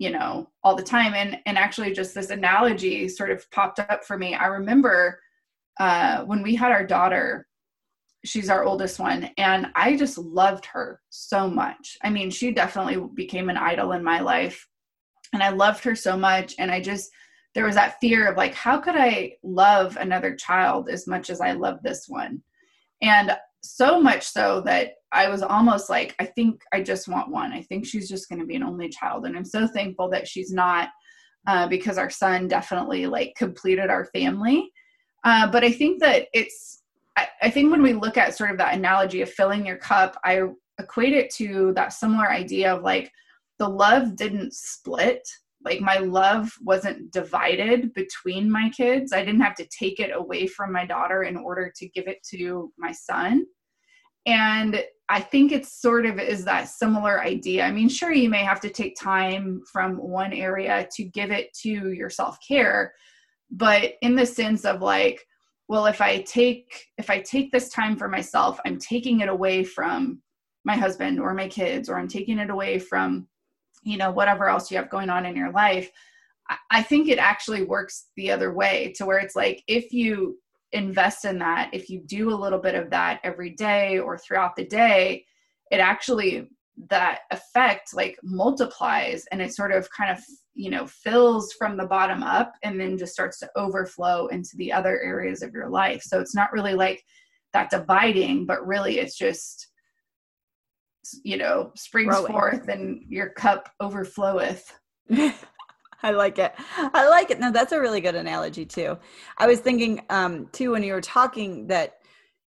you 0.00 0.10
know 0.10 0.48
all 0.64 0.74
the 0.74 0.82
time. 0.82 1.14
And 1.14 1.38
and 1.46 1.56
actually 1.56 1.92
just 1.92 2.14
this 2.14 2.30
analogy 2.30 3.06
sort 3.06 3.30
of 3.30 3.48
popped 3.52 3.78
up 3.78 4.02
for 4.02 4.18
me. 4.18 4.34
I 4.34 4.46
remember 4.46 5.20
uh, 5.78 6.24
when 6.24 6.42
we 6.42 6.56
had 6.56 6.72
our 6.72 6.84
daughter 6.84 7.46
she's 8.22 8.50
our 8.50 8.64
oldest 8.64 8.98
one 8.98 9.30
and 9.38 9.68
i 9.76 9.96
just 9.96 10.18
loved 10.18 10.66
her 10.66 11.00
so 11.10 11.48
much. 11.48 11.96
I 12.02 12.10
mean 12.10 12.30
she 12.30 12.50
definitely 12.50 13.06
became 13.14 13.48
an 13.48 13.56
idol 13.56 13.92
in 13.92 14.02
my 14.04 14.20
life 14.20 14.66
and 15.32 15.42
i 15.42 15.50
loved 15.50 15.84
her 15.84 15.94
so 15.94 16.16
much. 16.16 16.54
And 16.58 16.70
i 16.70 16.80
just 16.80 17.10
there 17.54 17.64
was 17.66 17.74
that 17.76 17.98
fear 18.00 18.28
of 18.28 18.36
like 18.36 18.54
how 18.54 18.78
could 18.78 18.96
i 18.96 19.32
love 19.42 19.96
another 19.96 20.34
child 20.34 20.88
as 20.88 21.06
much 21.06 21.30
as 21.30 21.40
i 21.40 21.52
love 21.52 21.78
this 21.82 22.06
one? 22.08 22.42
And 23.02 23.36
so 23.62 24.00
much 24.00 24.26
so 24.26 24.62
that 24.62 24.94
I 25.12 25.28
was 25.28 25.42
almost 25.42 25.90
like, 25.90 26.14
I 26.18 26.24
think 26.24 26.62
I 26.72 26.82
just 26.82 27.08
want 27.08 27.30
one. 27.30 27.52
I 27.52 27.62
think 27.62 27.84
she's 27.84 28.08
just 28.08 28.28
going 28.28 28.38
to 28.38 28.46
be 28.46 28.56
an 28.56 28.62
only 28.62 28.88
child. 28.88 29.26
And 29.26 29.36
I'm 29.36 29.44
so 29.44 29.66
thankful 29.66 30.08
that 30.10 30.28
she's 30.28 30.52
not, 30.52 30.90
uh, 31.46 31.66
because 31.66 31.98
our 31.98 32.10
son 32.10 32.48
definitely 32.48 33.06
like 33.06 33.34
completed 33.36 33.90
our 33.90 34.04
family. 34.06 34.70
Uh, 35.24 35.50
but 35.50 35.64
I 35.64 35.72
think 35.72 36.00
that 36.00 36.28
it's, 36.32 36.82
I, 37.16 37.28
I 37.42 37.50
think 37.50 37.70
when 37.70 37.82
we 37.82 37.92
look 37.92 38.16
at 38.16 38.36
sort 38.36 38.52
of 38.52 38.58
that 38.58 38.74
analogy 38.74 39.20
of 39.22 39.30
filling 39.30 39.66
your 39.66 39.76
cup, 39.76 40.16
I 40.24 40.42
equate 40.78 41.12
it 41.12 41.30
to 41.34 41.72
that 41.74 41.92
similar 41.92 42.30
idea 42.30 42.74
of 42.74 42.82
like 42.82 43.10
the 43.58 43.68
love 43.68 44.16
didn't 44.16 44.54
split. 44.54 45.28
Like 45.62 45.80
my 45.80 45.98
love 45.98 46.50
wasn't 46.62 47.10
divided 47.10 47.92
between 47.92 48.50
my 48.50 48.70
kids. 48.70 49.12
I 49.12 49.24
didn't 49.24 49.42
have 49.42 49.56
to 49.56 49.66
take 49.66 50.00
it 50.00 50.10
away 50.14 50.46
from 50.46 50.72
my 50.72 50.86
daughter 50.86 51.24
in 51.24 51.36
order 51.36 51.70
to 51.76 51.88
give 51.88 52.06
it 52.06 52.22
to 52.30 52.72
my 52.78 52.92
son. 52.92 53.44
And 54.26 54.82
I 55.08 55.20
think 55.20 55.50
it's 55.50 55.80
sort 55.80 56.06
of 56.06 56.20
is 56.20 56.44
that 56.44 56.68
similar 56.68 57.20
idea. 57.20 57.64
I 57.64 57.72
mean, 57.72 57.88
sure, 57.88 58.12
you 58.12 58.30
may 58.30 58.44
have 58.44 58.60
to 58.60 58.70
take 58.70 58.94
time 58.96 59.62
from 59.70 59.96
one 59.96 60.32
area 60.32 60.88
to 60.94 61.04
give 61.04 61.32
it 61.32 61.52
to 61.62 61.92
your 61.92 62.10
self 62.10 62.38
care, 62.46 62.94
but 63.50 63.94
in 64.02 64.14
the 64.14 64.24
sense 64.26 64.64
of 64.64 64.82
like, 64.82 65.26
well, 65.68 65.86
if 65.86 66.00
I 66.00 66.22
take 66.22 66.86
if 66.96 67.10
I 67.10 67.20
take 67.20 67.50
this 67.50 67.70
time 67.70 67.96
for 67.96 68.08
myself, 68.08 68.60
I'm 68.64 68.78
taking 68.78 69.20
it 69.20 69.28
away 69.28 69.64
from 69.64 70.22
my 70.64 70.76
husband 70.76 71.18
or 71.18 71.34
my 71.34 71.48
kids, 71.48 71.88
or 71.88 71.98
I'm 71.98 72.08
taking 72.08 72.38
it 72.38 72.50
away 72.50 72.78
from, 72.78 73.26
you 73.82 73.96
know, 73.96 74.10
whatever 74.10 74.48
else 74.48 74.70
you 74.70 74.76
have 74.76 74.90
going 74.90 75.10
on 75.10 75.26
in 75.26 75.34
your 75.34 75.50
life. 75.50 75.90
I 76.70 76.82
think 76.82 77.08
it 77.08 77.18
actually 77.18 77.62
works 77.62 78.06
the 78.16 78.30
other 78.30 78.52
way 78.52 78.92
to 78.96 79.06
where 79.06 79.18
it's 79.18 79.36
like 79.36 79.62
if 79.68 79.92
you 79.92 80.38
invest 80.72 81.24
in 81.24 81.38
that, 81.38 81.70
if 81.72 81.90
you 81.90 82.00
do 82.00 82.32
a 82.32 82.36
little 82.36 82.58
bit 82.58 82.74
of 82.74 82.90
that 82.90 83.20
every 83.24 83.50
day 83.50 83.98
or 83.98 84.16
throughout 84.16 84.56
the 84.56 84.64
day, 84.64 85.24
it 85.70 85.78
actually 85.78 86.48
that 86.88 87.20
effect 87.30 87.94
like 87.94 88.18
multiplies 88.22 89.26
and 89.30 89.42
it 89.42 89.54
sort 89.54 89.70
of 89.70 89.86
kind 89.90 90.10
of 90.10 90.24
you 90.54 90.70
know 90.70 90.86
fills 90.86 91.52
from 91.52 91.76
the 91.76 91.84
bottom 91.84 92.22
up 92.22 92.54
and 92.62 92.80
then 92.80 92.96
just 92.96 93.12
starts 93.12 93.38
to 93.38 93.50
overflow 93.54 94.28
into 94.28 94.56
the 94.56 94.72
other 94.72 95.00
areas 95.00 95.42
of 95.42 95.52
your 95.52 95.68
life. 95.68 96.02
So 96.02 96.20
it's 96.20 96.34
not 96.34 96.52
really 96.52 96.74
like 96.74 97.02
that 97.52 97.70
dividing 97.70 98.46
but 98.46 98.66
really 98.66 98.98
it's 98.98 99.16
just 99.16 99.68
you 101.24 101.36
know 101.36 101.72
springs 101.76 102.14
Growing. 102.14 102.32
forth 102.32 102.68
and 102.68 103.02
your 103.08 103.30
cup 103.30 103.70
overfloweth 103.82 104.72
I 106.02 106.12
like 106.12 106.38
it. 106.38 106.54
I 106.76 107.08
like 107.08 107.30
it. 107.30 107.40
No, 107.40 107.50
that's 107.50 107.72
a 107.72 107.80
really 107.80 108.00
good 108.00 108.14
analogy 108.14 108.64
too. 108.64 108.98
I 109.38 109.46
was 109.46 109.60
thinking 109.60 110.02
um 110.10 110.48
too 110.52 110.72
when 110.72 110.82
you 110.82 110.92
were 110.92 111.00
talking 111.00 111.66
that 111.68 111.98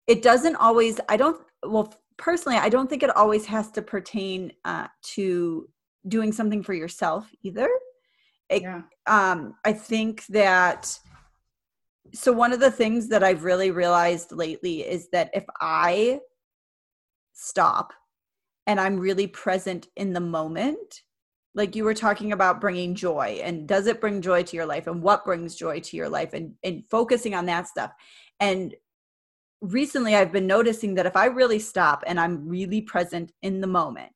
it 0.07 0.22
doesn't 0.22 0.57
always 0.57 1.00
I 1.09 1.16
don't 1.16 1.40
well 1.62 1.94
personally 2.16 2.59
I 2.59 2.68
don't 2.68 2.88
think 2.88 3.02
it 3.02 3.14
always 3.16 3.46
has 3.46 3.70
to 3.72 3.83
pertain 3.83 4.52
uh 4.64 4.87
to 5.14 5.68
doing 6.09 6.33
something 6.33 6.62
for 6.62 6.74
yourself 6.74 7.30
either. 7.42 7.68
It, 8.48 8.62
yeah. 8.62 8.83
um 9.07 9.54
I 9.64 9.72
think 9.72 10.26
that 10.26 10.98
so 12.12 12.33
one 12.33 12.52
of 12.52 12.61
the 12.61 12.70
things 12.70 13.09
that 13.09 13.24
I've 13.24 13.44
really 13.44 13.70
realized 13.70 14.30
lately 14.33 14.80
is 14.87 15.09
that 15.11 15.30
if 15.35 15.44
I 15.61 16.20
stop 17.33 17.92
and 18.66 18.78
I'm 18.80 18.98
really 18.98 19.26
present 19.26 19.88
in 19.96 20.12
the 20.12 20.20
moment, 20.20 21.02
like 21.54 21.76
you 21.76 21.84
were 21.84 21.94
talking 21.94 22.32
about 22.32 22.60
bringing 22.60 22.94
joy 22.94 23.40
and 23.42 23.68
does 23.68 23.86
it 23.86 24.00
bring 24.00 24.20
joy 24.20 24.42
to 24.42 24.56
your 24.56 24.66
life 24.66 24.86
and 24.86 25.02
what 25.02 25.24
brings 25.24 25.54
joy 25.54 25.80
to 25.80 25.96
your 25.96 26.08
life 26.08 26.32
and, 26.34 26.54
and 26.64 26.84
focusing 26.90 27.34
on 27.34 27.46
that 27.46 27.68
stuff. 27.68 27.92
And 28.40 28.74
recently 29.60 30.14
i've 30.14 30.32
been 30.32 30.46
noticing 30.46 30.94
that 30.94 31.06
if 31.06 31.16
i 31.16 31.24
really 31.24 31.58
stop 31.58 32.04
and 32.06 32.20
i'm 32.20 32.46
really 32.46 32.82
present 32.82 33.32
in 33.40 33.62
the 33.62 33.66
moment 33.66 34.12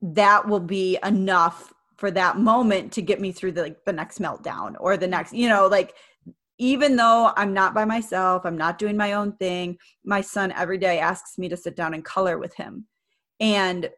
that 0.00 0.48
will 0.48 0.60
be 0.60 0.98
enough 1.04 1.74
for 1.96 2.10
that 2.10 2.38
moment 2.38 2.90
to 2.90 3.02
get 3.02 3.20
me 3.20 3.30
through 3.30 3.52
the 3.52 3.62
like 3.62 3.84
the 3.84 3.92
next 3.92 4.18
meltdown 4.18 4.74
or 4.80 4.96
the 4.96 5.06
next 5.06 5.34
you 5.34 5.46
know 5.46 5.66
like 5.66 5.94
even 6.58 6.96
though 6.96 7.32
i'm 7.36 7.52
not 7.52 7.74
by 7.74 7.84
myself 7.84 8.46
i'm 8.46 8.56
not 8.56 8.78
doing 8.78 8.96
my 8.96 9.12
own 9.12 9.32
thing 9.32 9.76
my 10.04 10.20
son 10.20 10.50
every 10.52 10.78
day 10.78 10.98
asks 10.98 11.36
me 11.36 11.48
to 11.48 11.56
sit 11.56 11.76
down 11.76 11.94
and 11.94 12.04
color 12.04 12.38
with 12.38 12.54
him. 12.54 12.86
And 13.40 13.90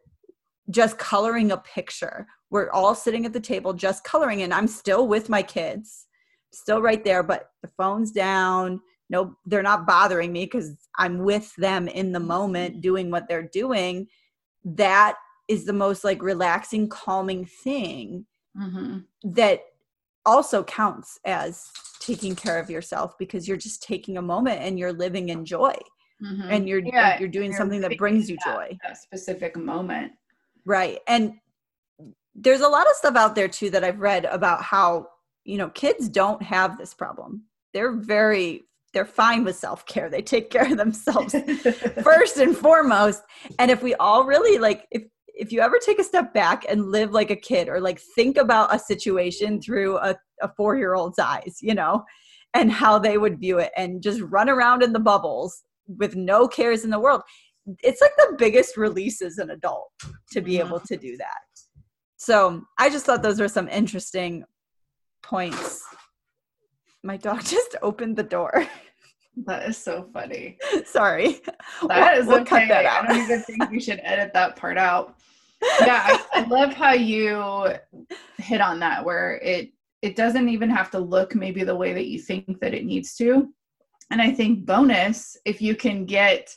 just 0.69 0.97
coloring 0.97 1.51
a 1.51 1.57
picture. 1.57 2.27
We're 2.49 2.71
all 2.71 2.95
sitting 2.95 3.25
at 3.25 3.33
the 3.33 3.39
table 3.39 3.73
just 3.73 4.03
coloring, 4.03 4.41
and 4.41 4.53
I'm 4.53 4.67
still 4.67 5.07
with 5.07 5.29
my 5.29 5.41
kids, 5.41 6.07
still 6.51 6.81
right 6.81 7.03
there, 7.03 7.23
but 7.23 7.49
the 7.61 7.69
phone's 7.77 8.11
down. 8.11 8.81
No, 9.09 9.35
they're 9.45 9.61
not 9.61 9.85
bothering 9.85 10.31
me 10.31 10.45
because 10.45 10.77
I'm 10.97 11.19
with 11.19 11.55
them 11.57 11.87
in 11.87 12.11
the 12.11 12.19
moment 12.19 12.81
doing 12.81 13.11
what 13.11 13.27
they're 13.27 13.49
doing. 13.51 14.07
That 14.63 15.15
is 15.47 15.65
the 15.65 15.73
most 15.73 16.03
like 16.03 16.23
relaxing, 16.23 16.89
calming 16.89 17.45
thing 17.45 18.25
mm-hmm. 18.57 18.99
that 19.23 19.61
also 20.25 20.63
counts 20.63 21.19
as 21.23 21.69
taking 21.99 22.35
care 22.35 22.57
of 22.59 22.69
yourself 22.69 23.15
because 23.19 23.47
you're 23.47 23.57
just 23.57 23.83
taking 23.83 24.17
a 24.17 24.21
moment 24.21 24.61
and 24.61 24.79
you're 24.79 24.93
living 24.93 25.29
in 25.29 25.45
joy. 25.45 25.75
Mm-hmm. 26.23 26.49
and 26.49 26.69
you're 26.69 26.79
yeah, 26.79 27.19
you're 27.19 27.27
doing 27.27 27.51
you're 27.51 27.57
something 27.57 27.81
that 27.81 27.97
brings 27.97 28.29
you 28.29 28.37
that, 28.45 28.55
joy 28.55 28.77
that 28.83 28.97
specific 28.97 29.57
moment 29.57 30.13
Right. 30.65 30.99
And 31.07 31.33
there's 32.33 32.61
a 32.61 32.67
lot 32.67 32.87
of 32.87 32.95
stuff 32.95 33.15
out 33.15 33.35
there 33.35 33.47
too 33.47 33.69
that 33.69 33.83
I've 33.83 33.99
read 33.99 34.25
about 34.25 34.61
how, 34.61 35.07
you 35.45 35.57
know, 35.57 35.69
kids 35.69 36.09
don't 36.09 36.41
have 36.43 36.77
this 36.77 36.93
problem. 36.93 37.43
They're 37.73 37.93
very 37.93 38.63
they're 38.93 39.05
fine 39.05 39.43
with 39.43 39.57
self-care. 39.57 40.09
They 40.09 40.21
take 40.21 40.49
care 40.49 40.71
of 40.71 40.77
themselves 40.77 41.35
first 42.01 42.37
and 42.37 42.55
foremost. 42.55 43.23
And 43.59 43.69
if 43.69 43.83
we 43.83 43.93
all 43.95 44.23
really 44.23 44.57
like 44.57 44.87
if 44.91 45.03
if 45.27 45.51
you 45.51 45.59
ever 45.59 45.77
take 45.77 45.99
a 45.99 46.03
step 46.03 46.33
back 46.33 46.65
and 46.69 46.91
live 46.91 47.11
like 47.11 47.29
a 47.29 47.35
kid 47.35 47.67
or 47.67 47.81
like 47.81 47.99
think 48.15 48.37
about 48.37 48.73
a 48.73 48.79
situation 48.79 49.61
through 49.61 49.97
a, 49.97 50.15
a 50.41 50.49
four-year-old's 50.55 51.19
eyes, 51.19 51.57
you 51.61 51.75
know, 51.75 52.05
and 52.53 52.71
how 52.71 52.97
they 52.97 53.17
would 53.17 53.37
view 53.37 53.59
it 53.59 53.71
and 53.75 54.01
just 54.01 54.21
run 54.21 54.49
around 54.49 54.81
in 54.81 54.93
the 54.93 54.99
bubbles 54.99 55.61
with 55.87 56.15
no 56.15 56.47
cares 56.47 56.83
in 56.83 56.89
the 56.89 56.99
world 56.99 57.21
it's 57.81 58.01
like 58.01 58.15
the 58.17 58.35
biggest 58.37 58.77
release 58.77 59.21
as 59.21 59.37
an 59.37 59.51
adult 59.51 59.89
to 60.31 60.41
be 60.41 60.55
mm-hmm. 60.55 60.67
able 60.67 60.79
to 60.81 60.97
do 60.97 61.17
that. 61.17 61.41
So 62.17 62.63
I 62.77 62.89
just 62.89 63.05
thought 63.05 63.21
those 63.21 63.39
were 63.39 63.47
some 63.47 63.67
interesting 63.67 64.43
points. 65.23 65.83
My 67.03 67.17
dog 67.17 67.43
just 67.45 67.75
opened 67.81 68.17
the 68.17 68.23
door. 68.23 68.67
That 69.45 69.67
is 69.67 69.77
so 69.77 70.09
funny. 70.13 70.57
Sorry. 70.85 71.41
That 71.87 72.13
we'll, 72.13 72.21
is 72.21 72.27
we'll 72.27 72.39
okay. 72.41 72.61
cut 72.61 72.67
that 72.69 72.85
out. 72.85 73.09
I 73.09 73.13
don't 73.13 73.23
even 73.23 73.41
think 73.41 73.69
we 73.69 73.81
should 73.81 73.99
edit 74.03 74.31
that 74.33 74.55
part 74.55 74.77
out. 74.77 75.15
Yeah, 75.81 76.03
I, 76.03 76.41
I 76.41 76.47
love 76.47 76.73
how 76.73 76.91
you 76.93 77.73
hit 78.37 78.61
on 78.61 78.77
that 78.81 79.03
where 79.03 79.37
it 79.37 79.71
it 80.03 80.15
doesn't 80.15 80.49
even 80.49 80.69
have 80.69 80.91
to 80.91 80.99
look 80.99 81.33
maybe 81.33 81.63
the 81.63 81.75
way 81.75 81.91
that 81.93 82.05
you 82.05 82.19
think 82.19 82.59
that 82.59 82.75
it 82.75 82.85
needs 82.85 83.15
to. 83.15 83.51
And 84.11 84.21
I 84.21 84.31
think 84.31 84.65
bonus 84.65 85.35
if 85.45 85.61
you 85.61 85.75
can 85.75 86.05
get 86.05 86.53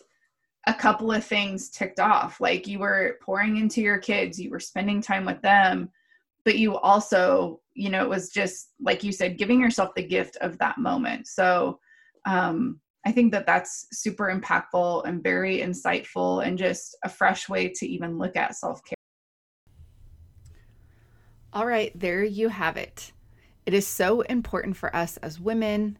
a 0.68 0.74
couple 0.74 1.10
of 1.10 1.24
things 1.24 1.70
ticked 1.70 1.98
off. 1.98 2.40
Like 2.40 2.66
you 2.66 2.78
were 2.78 3.18
pouring 3.22 3.56
into 3.56 3.80
your 3.80 3.98
kids, 3.98 4.38
you 4.38 4.50
were 4.50 4.60
spending 4.60 5.00
time 5.00 5.24
with 5.24 5.40
them, 5.40 5.90
but 6.44 6.58
you 6.58 6.76
also, 6.76 7.60
you 7.72 7.88
know, 7.88 8.02
it 8.02 8.08
was 8.08 8.28
just 8.28 8.72
like 8.78 9.02
you 9.02 9.10
said, 9.10 9.38
giving 9.38 9.60
yourself 9.60 9.94
the 9.96 10.06
gift 10.06 10.36
of 10.42 10.58
that 10.58 10.76
moment. 10.76 11.26
So, 11.26 11.80
um, 12.26 12.80
I 13.06 13.12
think 13.12 13.32
that 13.32 13.46
that's 13.46 13.86
super 13.92 14.26
impactful 14.26 15.06
and 15.06 15.22
very 15.22 15.58
insightful 15.58 16.46
and 16.46 16.58
just 16.58 16.94
a 17.02 17.08
fresh 17.08 17.48
way 17.48 17.68
to 17.76 17.86
even 17.86 18.18
look 18.18 18.36
at 18.36 18.54
self 18.54 18.84
care. 18.84 18.96
All 21.54 21.66
right, 21.66 21.98
there 21.98 22.22
you 22.22 22.50
have 22.50 22.76
it. 22.76 23.12
It 23.64 23.72
is 23.72 23.86
so 23.86 24.20
important 24.22 24.76
for 24.76 24.94
us 24.94 25.16
as 25.18 25.40
women 25.40 25.96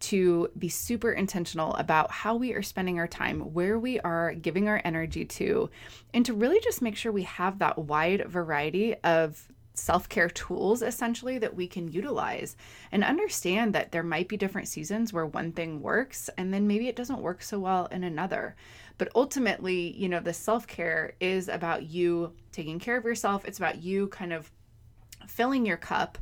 to 0.00 0.48
be 0.58 0.68
super 0.68 1.12
intentional 1.12 1.74
about 1.74 2.10
how 2.10 2.36
we 2.36 2.52
are 2.52 2.62
spending 2.62 2.98
our 2.98 3.06
time, 3.06 3.40
where 3.54 3.78
we 3.78 4.00
are 4.00 4.34
giving 4.34 4.68
our 4.68 4.80
energy 4.84 5.24
to, 5.24 5.70
and 6.12 6.26
to 6.26 6.34
really 6.34 6.60
just 6.60 6.82
make 6.82 6.96
sure 6.96 7.12
we 7.12 7.22
have 7.22 7.58
that 7.58 7.78
wide 7.78 8.26
variety 8.26 8.94
of 8.96 9.48
self 9.74 10.08
care 10.08 10.30
tools 10.30 10.82
essentially 10.82 11.38
that 11.38 11.54
we 11.54 11.66
can 11.66 11.88
utilize 11.88 12.56
and 12.92 13.02
understand 13.02 13.74
that 13.74 13.90
there 13.90 14.04
might 14.04 14.28
be 14.28 14.36
different 14.36 14.68
seasons 14.68 15.12
where 15.12 15.26
one 15.26 15.52
thing 15.52 15.82
works 15.82 16.30
and 16.38 16.54
then 16.54 16.66
maybe 16.66 16.86
it 16.86 16.96
doesn't 16.96 17.20
work 17.20 17.42
so 17.42 17.58
well 17.58 17.86
in 17.86 18.04
another. 18.04 18.54
But 18.98 19.10
ultimately, 19.16 19.92
you 19.96 20.08
know, 20.08 20.20
the 20.20 20.32
self 20.32 20.66
care 20.66 21.14
is 21.20 21.48
about 21.48 21.84
you 21.84 22.32
taking 22.52 22.78
care 22.78 22.96
of 22.96 23.04
yourself, 23.04 23.44
it's 23.44 23.58
about 23.58 23.82
you 23.82 24.06
kind 24.08 24.32
of 24.32 24.50
filling 25.26 25.66
your 25.66 25.76
cup. 25.76 26.18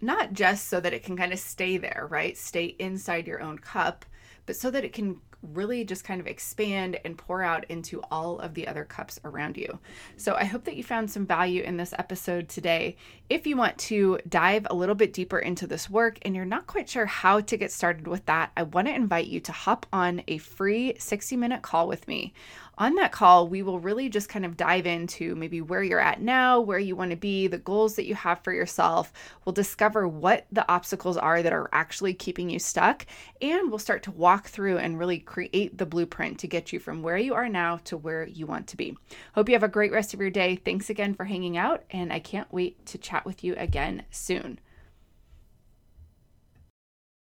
Not 0.00 0.32
just 0.32 0.68
so 0.68 0.80
that 0.80 0.92
it 0.94 1.02
can 1.02 1.16
kind 1.16 1.32
of 1.32 1.38
stay 1.38 1.76
there, 1.76 2.06
right? 2.10 2.36
Stay 2.36 2.76
inside 2.78 3.26
your 3.26 3.42
own 3.42 3.58
cup, 3.58 4.04
but 4.46 4.56
so 4.56 4.70
that 4.70 4.84
it 4.84 4.92
can 4.92 5.20
really 5.42 5.84
just 5.84 6.04
kind 6.04 6.20
of 6.20 6.26
expand 6.26 6.98
and 7.04 7.16
pour 7.16 7.42
out 7.42 7.64
into 7.70 8.02
all 8.10 8.38
of 8.40 8.54
the 8.54 8.66
other 8.68 8.84
cups 8.84 9.18
around 9.24 9.56
you. 9.56 9.78
So 10.16 10.34
I 10.34 10.44
hope 10.44 10.64
that 10.64 10.76
you 10.76 10.84
found 10.84 11.10
some 11.10 11.26
value 11.26 11.62
in 11.62 11.76
this 11.76 11.94
episode 11.98 12.48
today. 12.48 12.96
If 13.28 13.46
you 13.46 13.56
want 13.56 13.78
to 13.78 14.18
dive 14.28 14.66
a 14.68 14.74
little 14.74 14.94
bit 14.94 15.12
deeper 15.12 15.38
into 15.38 15.66
this 15.66 15.88
work 15.88 16.18
and 16.22 16.34
you're 16.34 16.44
not 16.44 16.66
quite 16.66 16.88
sure 16.88 17.06
how 17.06 17.40
to 17.40 17.56
get 17.56 17.72
started 17.72 18.06
with 18.06 18.26
that, 18.26 18.52
I 18.56 18.64
want 18.64 18.88
to 18.88 18.94
invite 18.94 19.26
you 19.26 19.40
to 19.40 19.52
hop 19.52 19.86
on 19.92 20.22
a 20.28 20.38
free 20.38 20.94
60 20.98 21.36
minute 21.36 21.62
call 21.62 21.88
with 21.88 22.06
me 22.06 22.34
on 22.80 22.94
that 22.94 23.12
call, 23.12 23.46
we 23.46 23.62
will 23.62 23.78
really 23.78 24.08
just 24.08 24.30
kind 24.30 24.46
of 24.46 24.56
dive 24.56 24.86
into 24.86 25.34
maybe 25.36 25.60
where 25.60 25.82
you're 25.82 26.00
at 26.00 26.22
now, 26.22 26.58
where 26.58 26.78
you 26.78 26.96
want 26.96 27.10
to 27.10 27.16
be, 27.16 27.46
the 27.46 27.58
goals 27.58 27.94
that 27.96 28.06
you 28.06 28.14
have 28.14 28.42
for 28.42 28.54
yourself. 28.54 29.12
We'll 29.44 29.52
discover 29.52 30.08
what 30.08 30.46
the 30.50 30.66
obstacles 30.66 31.18
are 31.18 31.42
that 31.42 31.52
are 31.52 31.68
actually 31.74 32.14
keeping 32.14 32.48
you 32.48 32.58
stuck, 32.58 33.04
and 33.42 33.68
we'll 33.68 33.78
start 33.78 34.02
to 34.04 34.10
walk 34.10 34.48
through 34.48 34.78
and 34.78 34.98
really 34.98 35.18
create 35.18 35.76
the 35.76 35.84
blueprint 35.84 36.38
to 36.38 36.48
get 36.48 36.72
you 36.72 36.80
from 36.80 37.02
where 37.02 37.18
you 37.18 37.34
are 37.34 37.50
now 37.50 37.76
to 37.84 37.98
where 37.98 38.26
you 38.26 38.46
want 38.46 38.66
to 38.68 38.78
be. 38.78 38.96
Hope 39.34 39.50
you 39.50 39.54
have 39.54 39.62
a 39.62 39.68
great 39.68 39.92
rest 39.92 40.14
of 40.14 40.20
your 40.20 40.30
day. 40.30 40.56
Thanks 40.56 40.88
again 40.88 41.12
for 41.12 41.26
hanging 41.26 41.58
out, 41.58 41.84
and 41.90 42.10
I 42.10 42.18
can't 42.18 42.50
wait 42.50 42.86
to 42.86 42.96
chat 42.96 43.26
with 43.26 43.44
you 43.44 43.54
again 43.58 44.04
soon. 44.10 44.58